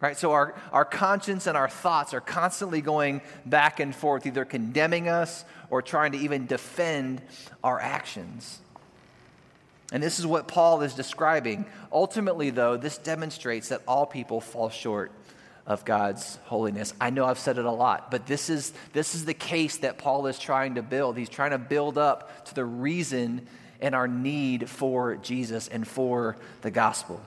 Right? 0.00 0.16
So 0.16 0.30
our, 0.30 0.54
our 0.72 0.84
conscience 0.84 1.48
and 1.48 1.56
our 1.56 1.68
thoughts 1.68 2.14
are 2.14 2.20
constantly 2.20 2.80
going 2.80 3.20
back 3.44 3.80
and 3.80 3.94
forth, 3.94 4.26
either 4.26 4.44
condemning 4.44 5.08
us 5.08 5.44
or 5.70 5.82
trying 5.82 6.12
to 6.12 6.18
even 6.18 6.46
defend 6.46 7.20
our 7.64 7.80
actions. 7.80 8.60
And 9.92 10.02
this 10.02 10.18
is 10.18 10.26
what 10.26 10.48
Paul 10.48 10.82
is 10.82 10.94
describing. 10.94 11.64
Ultimately, 11.90 12.50
though, 12.50 12.76
this 12.76 12.98
demonstrates 12.98 13.68
that 13.68 13.82
all 13.88 14.04
people 14.04 14.40
fall 14.40 14.68
short 14.68 15.12
of 15.66 15.84
God's 15.84 16.36
holiness. 16.44 16.94
I 17.00 17.10
know 17.10 17.24
I've 17.26 17.38
said 17.38 17.58
it 17.58 17.64
a 17.64 17.70
lot, 17.70 18.10
but 18.10 18.26
this 18.26 18.50
is, 18.50 18.72
this 18.92 19.14
is 19.14 19.24
the 19.24 19.34
case 19.34 19.78
that 19.78 19.98
Paul 19.98 20.26
is 20.26 20.38
trying 20.38 20.76
to 20.76 20.82
build. 20.82 21.16
He's 21.16 21.28
trying 21.28 21.50
to 21.50 21.58
build 21.58 21.98
up 21.98 22.46
to 22.46 22.54
the 22.54 22.64
reason 22.64 23.46
and 23.80 23.94
our 23.94 24.08
need 24.08 24.68
for 24.68 25.16
Jesus 25.16 25.68
and 25.68 25.86
for 25.86 26.36
the 26.62 26.70
gospel. 26.70 27.20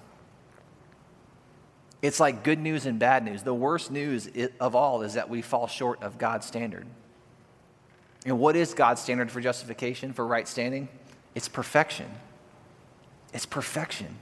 It's 2.02 2.19
like 2.19 2.43
good 2.43 2.60
news 2.60 2.88
and 2.88 2.97
bad 2.97 3.24
news. 3.24 3.43
The 3.43 3.54
worst 3.54 3.91
news 3.91 4.28
of 4.60 4.76
all 4.76 5.04
is 5.04 5.13
that 5.13 5.30
we 5.30 5.41
fall 5.43 5.67
short 5.67 6.02
of 6.02 6.17
God's 6.17 6.47
standard. 6.47 6.88
And 8.26 8.39
what 8.39 8.56
is 8.56 8.74
God's 8.74 9.02
standard 9.02 9.32
for 9.32 9.39
justification, 9.39 10.13
for 10.13 10.26
right 10.26 10.47
standing? 10.47 10.89
It's 11.36 11.47
perfection. 11.47 12.08
It's 13.34 13.46
perfection. 13.46 14.15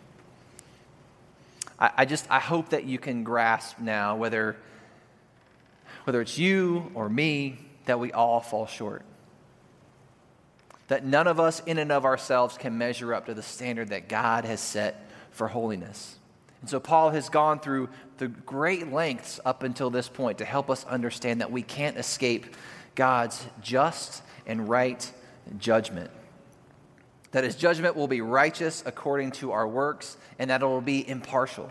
I, 1.80 1.91
I 1.98 2.06
just, 2.06 2.30
I 2.30 2.39
hope 2.39 2.69
that 2.69 2.86
you 2.86 3.00
can 3.00 3.24
grasp 3.24 3.80
now, 3.80 4.15
whether, 4.15 4.58
whether 6.04 6.22
it's 6.22 6.38
you 6.38 6.91
or 6.93 7.10
me, 7.10 7.58
that 7.86 8.00
we 8.00 8.12
all 8.12 8.39
fall 8.39 8.67
short. 8.67 9.04
That 10.89 11.06
none 11.06 11.28
of 11.28 11.39
us, 11.39 11.62
in 11.65 11.78
and 11.78 11.91
of 11.91 12.06
ourselves, 12.06 12.58
can 12.58 12.78
measure 12.78 13.13
up 13.13 13.28
to 13.28 13.34
the 13.34 13.43
standard 13.43 13.89
that 13.89 14.10
God 14.10 14.45
has 14.45 14.60
set 14.60 15.10
for 15.32 15.48
holiness. 15.48 16.15
And 16.62 16.69
so 16.69 16.80
Paul 16.80 17.12
has 17.12 17.30
gone 17.30 17.60
through 17.60 17.89
the 18.17 18.28
great 18.28 18.91
lengths 18.91 19.39
up 19.45 19.63
until 19.63 19.89
this 19.89 20.10
point 20.10 20.39
to 20.39 20.45
help 20.45 20.69
us 20.69 20.84
understand 20.86 21.41
that 21.41 21.52
we 21.52 21.62
can't 21.62 21.98
escape 21.98 22.56
God's 22.95 23.45
just 23.62 24.22
and 24.45 24.67
right 24.67 25.10
judgment. 25.58 26.12
That 27.32 27.44
his 27.44 27.56
judgment 27.56 27.96
will 27.96 28.08
be 28.08 28.22
righteous 28.22 28.84
according 28.86 29.32
to 29.34 29.52
our 29.52 29.68
works, 29.68 30.18
and 30.39 30.50
that 30.50 30.62
it 30.62 30.65
will 30.65 30.82
be 30.82 31.08
impartial. 31.08 31.70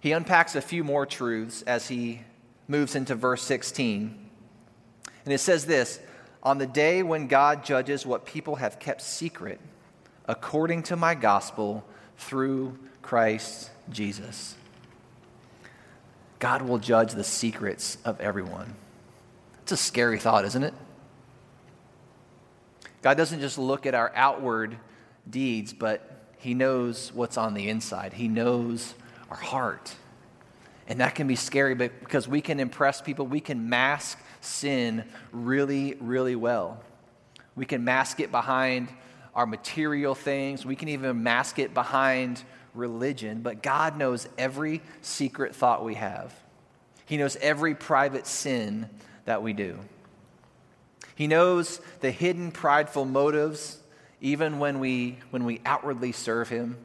He 0.00 0.12
unpacks 0.12 0.54
a 0.54 0.60
few 0.60 0.84
more 0.84 1.06
truths 1.06 1.62
as 1.62 1.88
he 1.88 2.20
moves 2.68 2.94
into 2.94 3.14
verse 3.14 3.42
16. 3.42 4.18
And 5.24 5.32
it 5.32 5.38
says 5.38 5.66
this 5.66 6.00
On 6.42 6.58
the 6.58 6.66
day 6.66 7.02
when 7.02 7.26
God 7.26 7.64
judges 7.64 8.04
what 8.04 8.26
people 8.26 8.56
have 8.56 8.78
kept 8.78 9.02
secret, 9.02 9.60
according 10.26 10.82
to 10.84 10.96
my 10.96 11.14
gospel, 11.14 11.84
through 12.16 12.78
Christ 13.02 13.70
Jesus. 13.90 14.56
God 16.38 16.62
will 16.62 16.78
judge 16.78 17.12
the 17.12 17.24
secrets 17.24 17.96
of 18.04 18.20
everyone. 18.20 18.74
It's 19.62 19.72
a 19.72 19.76
scary 19.76 20.18
thought, 20.18 20.44
isn't 20.44 20.62
it? 20.62 20.74
God 23.04 23.18
doesn't 23.18 23.40
just 23.40 23.58
look 23.58 23.84
at 23.84 23.94
our 23.94 24.10
outward 24.14 24.78
deeds, 25.28 25.74
but 25.74 26.24
He 26.38 26.54
knows 26.54 27.12
what's 27.12 27.36
on 27.36 27.52
the 27.52 27.68
inside. 27.68 28.14
He 28.14 28.28
knows 28.28 28.94
our 29.28 29.36
heart. 29.36 29.94
And 30.88 31.00
that 31.00 31.14
can 31.14 31.26
be 31.26 31.36
scary 31.36 31.74
but 31.74 32.00
because 32.00 32.26
we 32.26 32.40
can 32.40 32.58
impress 32.60 33.02
people, 33.02 33.26
we 33.26 33.40
can 33.40 33.68
mask 33.68 34.18
sin 34.40 35.04
really, 35.32 35.98
really 36.00 36.34
well. 36.34 36.82
We 37.54 37.66
can 37.66 37.84
mask 37.84 38.20
it 38.20 38.30
behind 38.30 38.88
our 39.34 39.44
material 39.44 40.14
things. 40.14 40.64
We 40.64 40.74
can 40.74 40.88
even 40.88 41.22
mask 41.22 41.58
it 41.58 41.74
behind 41.74 42.42
religion, 42.72 43.42
but 43.42 43.62
God 43.62 43.98
knows 43.98 44.26
every 44.38 44.80
secret 45.02 45.54
thought 45.54 45.84
we 45.84 45.96
have. 45.96 46.34
He 47.04 47.18
knows 47.18 47.36
every 47.36 47.74
private 47.74 48.26
sin 48.26 48.88
that 49.26 49.42
we 49.42 49.52
do. 49.52 49.78
He 51.14 51.26
knows 51.26 51.80
the 52.00 52.10
hidden 52.10 52.50
prideful 52.50 53.04
motives 53.04 53.78
even 54.20 54.58
when 54.58 54.80
we 54.80 55.18
when 55.30 55.44
we 55.44 55.60
outwardly 55.64 56.12
serve 56.12 56.48
him. 56.48 56.76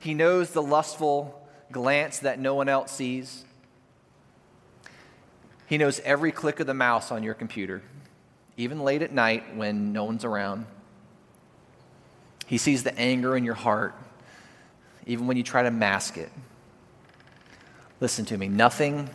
He 0.00 0.14
knows 0.14 0.50
the 0.50 0.62
lustful 0.62 1.46
glance 1.70 2.20
that 2.20 2.38
no 2.38 2.54
one 2.54 2.68
else 2.68 2.90
sees. 2.90 3.44
He 5.66 5.78
knows 5.78 6.00
every 6.00 6.32
click 6.32 6.58
of 6.58 6.66
the 6.66 6.74
mouse 6.74 7.12
on 7.12 7.22
your 7.22 7.34
computer, 7.34 7.82
even 8.56 8.80
late 8.80 9.02
at 9.02 9.12
night 9.12 9.54
when 9.54 9.92
no 9.92 10.04
one's 10.04 10.24
around. 10.24 10.66
He 12.46 12.58
sees 12.58 12.82
the 12.82 12.98
anger 12.98 13.36
in 13.36 13.44
your 13.44 13.54
heart, 13.54 13.94
even 15.06 15.28
when 15.28 15.36
you 15.36 15.44
try 15.44 15.62
to 15.62 15.70
mask 15.70 16.16
it. 16.16 16.32
Listen 18.00 18.24
to 18.24 18.36
me, 18.36 18.48
nothing 18.48 19.08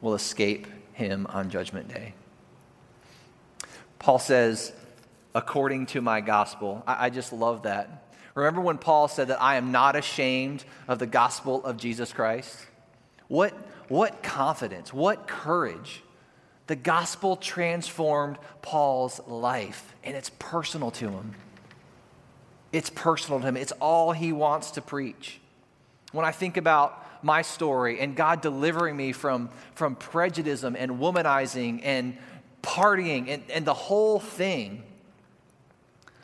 will 0.00 0.14
escape 0.14 0.66
him 0.94 1.26
on 1.28 1.50
Judgment 1.50 1.86
Day. 1.86 2.14
Paul 3.98 4.18
says, 4.18 4.72
according 5.34 5.86
to 5.86 6.00
my 6.00 6.22
gospel. 6.22 6.82
I, 6.86 7.06
I, 7.06 7.10
just 7.10 7.32
love 7.32 7.64
that. 7.64 8.04
Remember 8.34 8.62
when 8.62 8.78
Paul 8.78 9.06
said 9.06 9.28
that 9.28 9.40
I 9.40 9.56
am 9.56 9.70
not 9.70 9.94
ashamed 9.94 10.64
of 10.88 10.98
the 10.98 11.06
gospel 11.06 11.64
of 11.64 11.76
Jesus 11.76 12.12
Christ? 12.12 12.58
What, 13.28 13.52
what 13.88 14.22
confidence, 14.22 14.92
what 14.92 15.28
courage. 15.28 16.02
The 16.68 16.76
gospel 16.76 17.36
transformed 17.36 18.38
Paul's 18.62 19.20
life, 19.26 19.94
and 20.02 20.16
it's 20.16 20.30
personal 20.38 20.90
to 20.92 21.10
him. 21.10 21.34
It's 22.72 22.90
personal 22.90 23.40
to 23.40 23.46
him, 23.46 23.56
it's 23.56 23.72
all 23.72 24.12
he 24.12 24.32
wants 24.32 24.72
to 24.72 24.82
preach. 24.82 25.38
When 26.12 26.24
I 26.24 26.32
think 26.32 26.56
about 26.56 27.06
my 27.22 27.42
story 27.42 28.00
and 28.00 28.16
God 28.16 28.40
delivering 28.40 28.96
me 28.96 29.12
from, 29.12 29.50
from 29.74 29.96
prejudice 29.96 30.62
and 30.62 30.76
womanizing 30.76 31.80
and 31.84 32.16
partying 32.66 33.28
and, 33.28 33.42
and 33.50 33.64
the 33.64 33.74
whole 33.74 34.18
thing, 34.18 34.82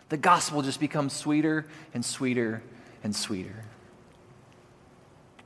the 0.08 0.16
gospel 0.16 0.60
just 0.60 0.80
becomes 0.80 1.12
sweeter 1.12 1.66
and 1.94 2.04
sweeter 2.04 2.62
and 3.04 3.14
sweeter. 3.14 3.64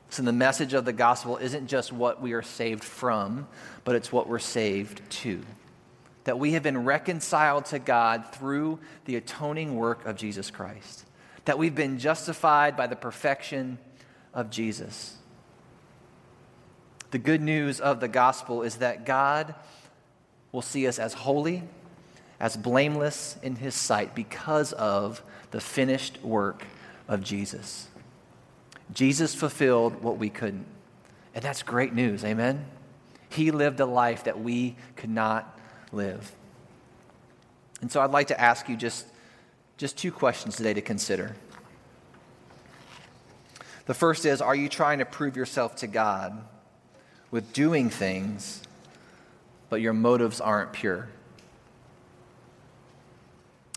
So, 0.08 0.22
the 0.22 0.32
message 0.32 0.72
of 0.72 0.84
the 0.84 0.92
gospel 0.92 1.36
isn't 1.36 1.66
just 1.66 1.92
what 1.92 2.22
we 2.22 2.32
are 2.32 2.42
saved 2.42 2.82
from, 2.82 3.46
but 3.84 3.94
it's 3.94 4.10
what 4.10 4.28
we're 4.28 4.38
saved 4.38 5.02
to 5.10 5.42
that 6.26 6.40
we 6.40 6.52
have 6.52 6.62
been 6.64 6.84
reconciled 6.84 7.66
to 7.66 7.78
God 7.78 8.32
through 8.32 8.80
the 9.04 9.14
atoning 9.14 9.76
work 9.76 10.04
of 10.06 10.16
Jesus 10.16 10.50
Christ, 10.50 11.06
that 11.44 11.56
we've 11.56 11.74
been 11.74 12.00
justified 12.00 12.76
by 12.76 12.88
the 12.88 12.96
perfection 12.96 13.78
of 14.34 14.50
Jesus. 14.50 15.16
The 17.12 17.18
good 17.18 17.40
news 17.40 17.80
of 17.80 18.00
the 18.00 18.08
gospel 18.08 18.62
is 18.62 18.76
that 18.76 19.06
God 19.06 19.54
will 20.52 20.62
see 20.62 20.86
us 20.86 20.98
as 20.98 21.14
holy, 21.14 21.62
as 22.40 22.56
blameless 22.56 23.36
in 23.42 23.56
his 23.56 23.74
sight 23.74 24.14
because 24.14 24.72
of 24.72 25.22
the 25.50 25.60
finished 25.60 26.22
work 26.22 26.64
of 27.08 27.22
Jesus. 27.22 27.88
Jesus 28.92 29.34
fulfilled 29.34 30.02
what 30.02 30.18
we 30.18 30.30
couldn't. 30.30 30.66
And 31.34 31.42
that's 31.42 31.62
great 31.62 31.92
news, 31.92 32.24
amen? 32.24 32.64
He 33.28 33.50
lived 33.50 33.80
a 33.80 33.86
life 33.86 34.24
that 34.24 34.40
we 34.40 34.76
could 34.96 35.10
not 35.10 35.58
live. 35.92 36.32
And 37.80 37.90
so 37.90 38.00
I'd 38.00 38.10
like 38.10 38.28
to 38.28 38.40
ask 38.40 38.68
you 38.68 38.76
just, 38.76 39.06
just 39.76 39.98
two 39.98 40.10
questions 40.10 40.56
today 40.56 40.74
to 40.74 40.80
consider. 40.80 41.36
The 43.86 43.94
first 43.94 44.24
is 44.24 44.40
Are 44.40 44.54
you 44.54 44.68
trying 44.68 44.98
to 44.98 45.04
prove 45.04 45.36
yourself 45.36 45.76
to 45.76 45.86
God 45.86 46.42
with 47.30 47.52
doing 47.52 47.90
things, 47.90 48.62
but 49.68 49.80
your 49.80 49.92
motives 49.92 50.40
aren't 50.40 50.72
pure? 50.72 51.08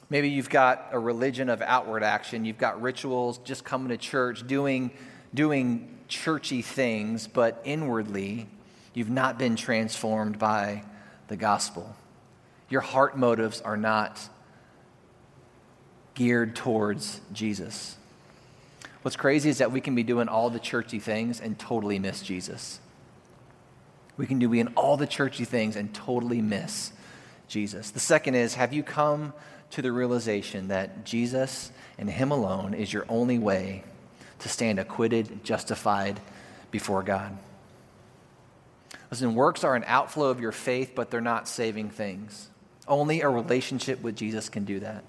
Maybe 0.10 0.30
you've 0.30 0.50
got 0.50 0.90
a 0.92 1.00
religion 1.00 1.50
of 1.50 1.62
outward 1.62 2.04
action, 2.04 2.44
you've 2.46 2.58
got 2.58 2.82
rituals, 2.82 3.38
just 3.40 3.64
coming 3.64 3.90
to 3.90 3.98
church, 3.98 4.46
doing, 4.48 4.92
doing 5.34 5.98
churchy 6.08 6.64
things, 6.64 7.28
but 7.28 7.62
inwardly, 7.64 8.48
you've 8.96 9.10
not 9.10 9.38
been 9.38 9.56
transformed 9.56 10.40
by 10.40 10.84
the 11.28 11.38
gospel. 11.38 11.96
Your 12.70 12.82
heart 12.82 13.18
motives 13.18 13.62
are 13.62 13.78
not 13.78 14.20
geared 16.16 16.56
towards 16.56 17.22
Jesus. 17.32 17.96
What's 19.04 19.16
crazy 19.16 19.50
is 19.50 19.60
that 19.60 19.72
we 19.72 19.80
can 19.80 19.96
be 19.96 20.04
doing 20.04 20.28
all 20.28 20.50
the 20.50 20.60
churchy 20.60 21.00
things 21.00 21.40
and 21.40 21.58
totally 21.58 22.00
miss 22.00 22.22
Jesus. 22.22 22.80
We 24.20 24.28
can 24.28 24.38
do 24.38 24.50
we 24.50 24.60
in 24.60 24.68
all 24.76 24.98
the 24.98 25.08
churchy 25.08 25.46
things 25.46 25.78
and 25.78 25.94
totally 25.94 26.42
miss 26.42 26.92
Jesus. 27.48 27.92
The 27.92 28.02
second 28.02 28.36
is 28.36 28.56
have 28.56 28.74
you 28.74 28.84
come 28.84 29.32
to 29.70 29.82
the 29.82 29.94
realization 29.94 30.68
that 30.68 31.06
Jesus 31.06 31.72
and 31.98 32.10
Him 32.10 32.32
alone 32.32 32.74
is 32.74 32.92
your 32.92 33.06
only 33.08 33.40
way 33.40 33.86
to 34.40 34.50
stand 34.50 34.78
acquitted, 34.78 35.46
justified 35.46 36.20
before 36.70 37.02
God? 37.02 37.38
Listen, 39.10 39.36
works 39.36 39.64
are 39.64 39.74
an 39.74 39.86
outflow 39.88 40.28
of 40.28 40.42
your 40.42 40.52
faith, 40.52 40.92
but 40.96 41.10
they're 41.10 41.22
not 41.22 41.48
saving 41.48 41.90
things. 41.90 42.50
Only 42.90 43.22
a 43.22 43.30
relationship 43.30 44.02
with 44.02 44.18
Jesus 44.18 44.50
can 44.50 44.66
do 44.66 44.82
that. 44.82 45.06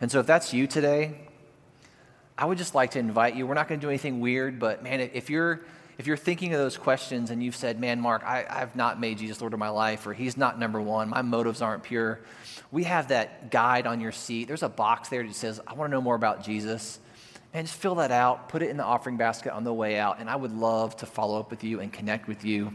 And 0.00 0.12
so 0.12 0.20
if 0.20 0.26
that's 0.26 0.54
you 0.54 0.68
today, 0.68 1.26
I 2.38 2.44
would 2.44 2.58
just 2.58 2.76
like 2.76 2.92
to 2.92 3.00
invite 3.00 3.34
you. 3.34 3.48
We're 3.48 3.54
not 3.54 3.66
going 3.66 3.80
to 3.80 3.84
do 3.84 3.90
anything 3.90 4.20
weird, 4.20 4.60
but 4.60 4.84
man, 4.84 5.00
if 5.00 5.28
you're 5.28 5.62
if 5.98 6.06
you're 6.06 6.16
thinking 6.16 6.52
of 6.52 6.60
those 6.60 6.76
questions 6.76 7.30
and 7.30 7.42
you've 7.42 7.56
said, 7.56 7.80
man, 7.80 8.00
Mark, 8.00 8.22
I, 8.24 8.44
I've 8.48 8.76
not 8.76 9.00
made 9.00 9.18
Jesus 9.18 9.40
Lord 9.40 9.54
of 9.54 9.58
my 9.58 9.70
life, 9.70 10.06
or 10.06 10.12
he's 10.12 10.36
not 10.36 10.58
number 10.58 10.80
one, 10.80 11.08
my 11.08 11.22
motives 11.22 11.62
aren't 11.62 11.82
pure, 11.82 12.20
we 12.70 12.84
have 12.84 13.08
that 13.08 13.50
guide 13.50 13.86
on 13.86 14.00
your 14.00 14.12
seat. 14.12 14.48
There's 14.48 14.62
a 14.62 14.68
box 14.68 15.08
there 15.08 15.22
that 15.22 15.34
says, 15.34 15.60
I 15.66 15.74
want 15.74 15.90
to 15.90 15.94
know 15.94 16.02
more 16.02 16.14
about 16.14 16.44
Jesus. 16.44 16.98
And 17.54 17.66
just 17.66 17.78
fill 17.78 17.94
that 17.96 18.10
out, 18.10 18.50
put 18.50 18.60
it 18.62 18.68
in 18.68 18.76
the 18.76 18.84
offering 18.84 19.16
basket 19.16 19.54
on 19.54 19.64
the 19.64 19.72
way 19.72 19.98
out. 19.98 20.18
And 20.20 20.28
I 20.28 20.36
would 20.36 20.52
love 20.52 20.96
to 20.98 21.06
follow 21.06 21.40
up 21.40 21.50
with 21.50 21.64
you 21.64 21.80
and 21.80 21.90
connect 21.90 22.28
with 22.28 22.44
you 22.44 22.72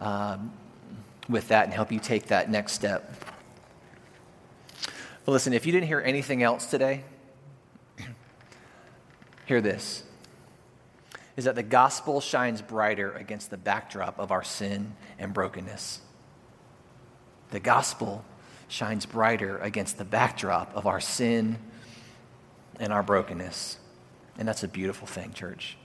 um, 0.00 0.50
with 1.28 1.48
that 1.48 1.64
and 1.64 1.74
help 1.74 1.92
you 1.92 1.98
take 1.98 2.26
that 2.26 2.50
next 2.50 2.72
step. 2.72 3.14
But 5.26 5.32
listen, 5.32 5.52
if 5.52 5.66
you 5.66 5.72
didn't 5.72 5.88
hear 5.88 6.00
anything 6.00 6.42
else 6.42 6.66
today, 6.66 7.04
hear 9.46 9.60
this 9.60 10.03
is 11.36 11.44
that 11.44 11.54
the 11.54 11.62
gospel 11.62 12.20
shines 12.20 12.62
brighter 12.62 13.12
against 13.12 13.50
the 13.50 13.56
backdrop 13.56 14.18
of 14.18 14.30
our 14.30 14.44
sin 14.44 14.94
and 15.18 15.32
brokenness. 15.32 16.00
The 17.50 17.60
gospel 17.60 18.24
shines 18.68 19.06
brighter 19.06 19.58
against 19.58 19.98
the 19.98 20.04
backdrop 20.04 20.74
of 20.76 20.86
our 20.86 21.00
sin 21.00 21.58
and 22.78 22.92
our 22.92 23.02
brokenness. 23.02 23.78
And 24.38 24.46
that's 24.46 24.62
a 24.62 24.68
beautiful 24.68 25.06
thing, 25.06 25.32
church. 25.32 25.76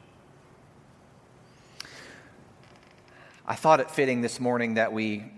I 3.45 3.55
thought 3.55 3.79
it 3.79 3.89
fitting 3.89 4.21
this 4.21 4.39
morning 4.39 4.75
that 4.75 4.93
we 4.93 5.31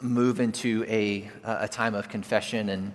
move 0.00 0.38
into 0.38 0.84
a, 0.88 1.28
a 1.42 1.66
time 1.66 1.94
of 1.94 2.08
confession 2.08 2.68
and 2.68 2.92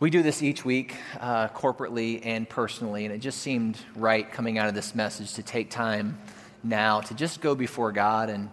we 0.00 0.10
do 0.10 0.22
this 0.22 0.44
each 0.44 0.64
week, 0.64 0.94
uh, 1.18 1.48
corporately 1.48 2.24
and 2.24 2.48
personally, 2.48 3.04
and 3.04 3.12
it 3.12 3.18
just 3.18 3.40
seemed 3.40 3.76
right 3.96 4.30
coming 4.30 4.56
out 4.56 4.68
of 4.68 4.74
this 4.74 4.94
message 4.94 5.34
to 5.34 5.42
take 5.42 5.70
time 5.70 6.18
now 6.62 7.00
to 7.00 7.14
just 7.14 7.40
go 7.40 7.56
before 7.56 7.90
God. 7.90 8.30
And 8.30 8.48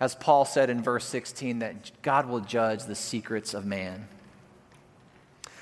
as 0.00 0.16
Paul 0.16 0.44
said 0.44 0.70
in 0.70 0.82
verse 0.82 1.04
16, 1.04 1.60
that 1.60 1.92
God 2.02 2.26
will 2.26 2.40
judge 2.40 2.84
the 2.84 2.96
secrets 2.96 3.54
of 3.54 3.64
man. 3.64 4.08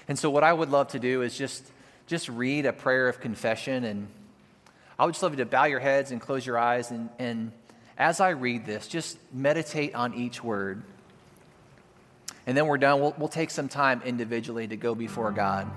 And 0.08 0.18
so, 0.18 0.30
what 0.30 0.42
I 0.42 0.54
would 0.54 0.70
love 0.70 0.88
to 0.88 0.98
do 0.98 1.20
is 1.20 1.36
just, 1.36 1.70
just 2.06 2.30
read 2.30 2.64
a 2.64 2.72
prayer 2.72 3.10
of 3.10 3.20
confession. 3.20 3.84
And 3.84 4.08
I 4.98 5.04
would 5.04 5.12
just 5.12 5.22
love 5.22 5.32
you 5.32 5.38
to 5.38 5.46
bow 5.46 5.64
your 5.64 5.80
heads 5.80 6.12
and 6.12 6.20
close 6.20 6.46
your 6.46 6.58
eyes. 6.58 6.90
And, 6.90 7.10
and 7.18 7.52
as 7.98 8.20
I 8.20 8.30
read 8.30 8.64
this, 8.64 8.88
just 8.88 9.18
meditate 9.34 9.94
on 9.94 10.14
each 10.14 10.42
word. 10.42 10.82
And 12.46 12.56
then 12.56 12.66
we're 12.66 12.78
done. 12.78 13.00
We'll, 13.00 13.14
we'll 13.18 13.28
take 13.28 13.50
some 13.50 13.68
time 13.68 14.02
individually 14.04 14.68
to 14.68 14.76
go 14.76 14.94
before 14.94 15.32
God. 15.32 15.70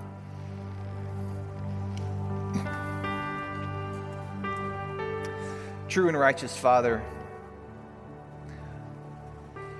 True 5.88 6.06
and 6.06 6.16
righteous 6.16 6.56
Father, 6.56 7.02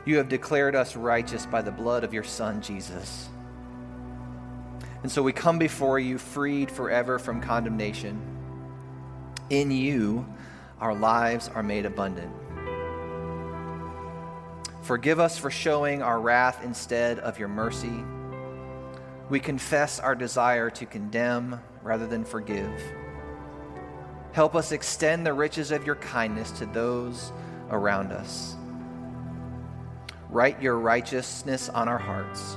you 0.05 0.16
have 0.16 0.29
declared 0.29 0.74
us 0.74 0.96
righteous 0.96 1.46
by 1.46 1.62
the 1.62 1.70
blood 1.70 2.03
of 2.03 2.12
your 2.12 2.24
Son, 2.24 2.61
Jesus. 2.61 3.29
And 5.03 5.11
so 5.11 5.22
we 5.22 5.33
come 5.33 5.59
before 5.59 6.00
you 6.00 6.18
freed 6.18 6.68
forever 6.68 7.20
from 7.20 7.40
condemnation. 7.40 8.20
In 9.50 9.70
you, 9.70 10.26
our 10.81 10.94
lives 10.94 11.48
are 11.55 11.62
made 11.62 11.87
abundant. 11.87 12.33
Forgive 14.90 15.20
us 15.20 15.38
for 15.38 15.53
showing 15.53 16.03
our 16.03 16.20
wrath 16.20 16.64
instead 16.64 17.20
of 17.20 17.38
your 17.38 17.46
mercy. 17.46 18.03
We 19.29 19.38
confess 19.38 20.00
our 20.00 20.16
desire 20.16 20.68
to 20.70 20.85
condemn 20.85 21.61
rather 21.85 22.09
than 22.09 22.24
forgive. 22.24 22.72
Help 24.33 24.57
us 24.57 24.72
extend 24.72 25.24
the 25.24 25.33
riches 25.33 25.70
of 25.70 25.87
your 25.87 25.94
kindness 25.94 26.50
to 26.59 26.66
those 26.66 27.31
around 27.70 28.11
us. 28.11 28.57
Write 30.29 30.61
your 30.61 30.81
righteousness 30.81 31.68
on 31.68 31.87
our 31.87 31.96
hearts. 31.96 32.57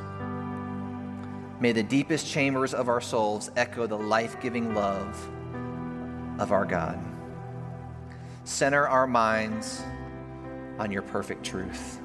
May 1.60 1.72
the 1.72 1.84
deepest 1.84 2.26
chambers 2.26 2.74
of 2.74 2.90
our 2.90 3.00
souls 3.00 3.52
echo 3.56 3.86
the 3.86 3.96
life 3.96 4.42
giving 4.42 4.74
love 4.74 5.30
of 6.40 6.52
our 6.52 6.66
God. 6.66 6.98
Center 8.44 8.88
our 8.88 9.06
minds 9.06 9.84
on 10.80 10.92
your 10.92 11.04
perfect 11.04 11.46
truth. 11.46 12.00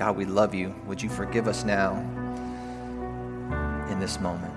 God, 0.00 0.16
we 0.16 0.24
love 0.24 0.54
you. 0.54 0.74
Would 0.86 1.02
you 1.02 1.10
forgive 1.10 1.46
us 1.46 1.62
now 1.62 1.94
in 3.90 4.00
this 4.00 4.18
moment? 4.18 4.54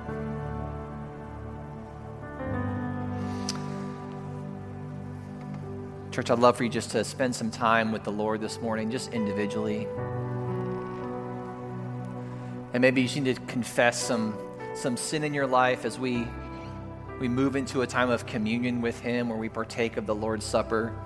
Church, 6.13 6.31
I'd 6.31 6.39
love 6.39 6.55
for 6.55 6.63
you 6.63 6.69
just 6.69 6.91
to 6.91 7.03
spend 7.03 7.35
some 7.35 7.51
time 7.51 7.91
with 7.91 8.05
the 8.05 8.11
Lord 8.11 8.39
this 8.39 8.61
morning, 8.61 8.89
just 8.89 9.11
individually. 9.11 9.85
And 12.71 12.79
maybe 12.79 13.01
you 13.01 13.19
need 13.19 13.35
to 13.35 13.41
confess 13.41 14.01
some, 14.01 14.37
some 14.75 14.95
sin 14.95 15.25
in 15.25 15.33
your 15.33 15.45
life 15.45 15.83
as 15.83 15.99
we, 15.99 16.25
we 17.19 17.27
move 17.27 17.57
into 17.57 17.81
a 17.81 17.87
time 17.87 18.09
of 18.09 18.25
communion 18.25 18.79
with 18.79 18.97
Him 19.01 19.27
where 19.27 19.37
we 19.37 19.49
partake 19.49 19.97
of 19.97 20.05
the 20.05 20.15
Lord's 20.15 20.45
Supper. 20.45 20.97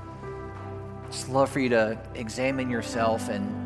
Just 1.10 1.28
love 1.28 1.50
for 1.50 1.60
you 1.60 1.70
to 1.70 2.00
examine 2.14 2.70
yourself 2.70 3.30
and 3.30 3.57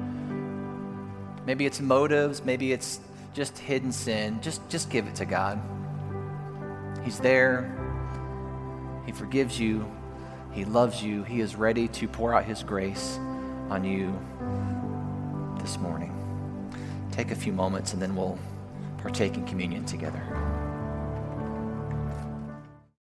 Maybe 1.46 1.66
it's 1.66 1.80
motives, 1.80 2.44
maybe 2.44 2.72
it's 2.72 3.00
just 3.34 3.58
hidden 3.58 3.92
sin. 3.92 4.42
Just, 4.42 4.68
just 4.70 4.90
give 4.90 5.08
it 5.08 5.16
to 5.16 5.26
God. 5.26 5.60
He's 7.04 7.20
there. 7.20 7.78
He 9.06 9.12
forgives 9.12 9.60
you. 9.60 9.90
He 10.52 10.66
loves 10.66 11.02
you. 11.02 11.24
He 11.24 11.42
is 11.42 11.56
ready 11.56 11.88
to 11.90 12.08
pour 12.08 12.34
out 12.34 12.46
His 12.46 12.64
grace 12.64 13.18
on 13.70 13.84
you 13.84 14.14
this 15.60 15.78
morning. 15.78 16.14
Take 17.12 17.32
a 17.32 17.36
few 17.36 17.54
moments 17.54 17.94
and 17.94 18.02
then 18.02 18.16
we'll 18.16 18.38
partake 18.98 19.36
in 19.36 19.46
communion 19.46 19.86
together. 19.86 20.22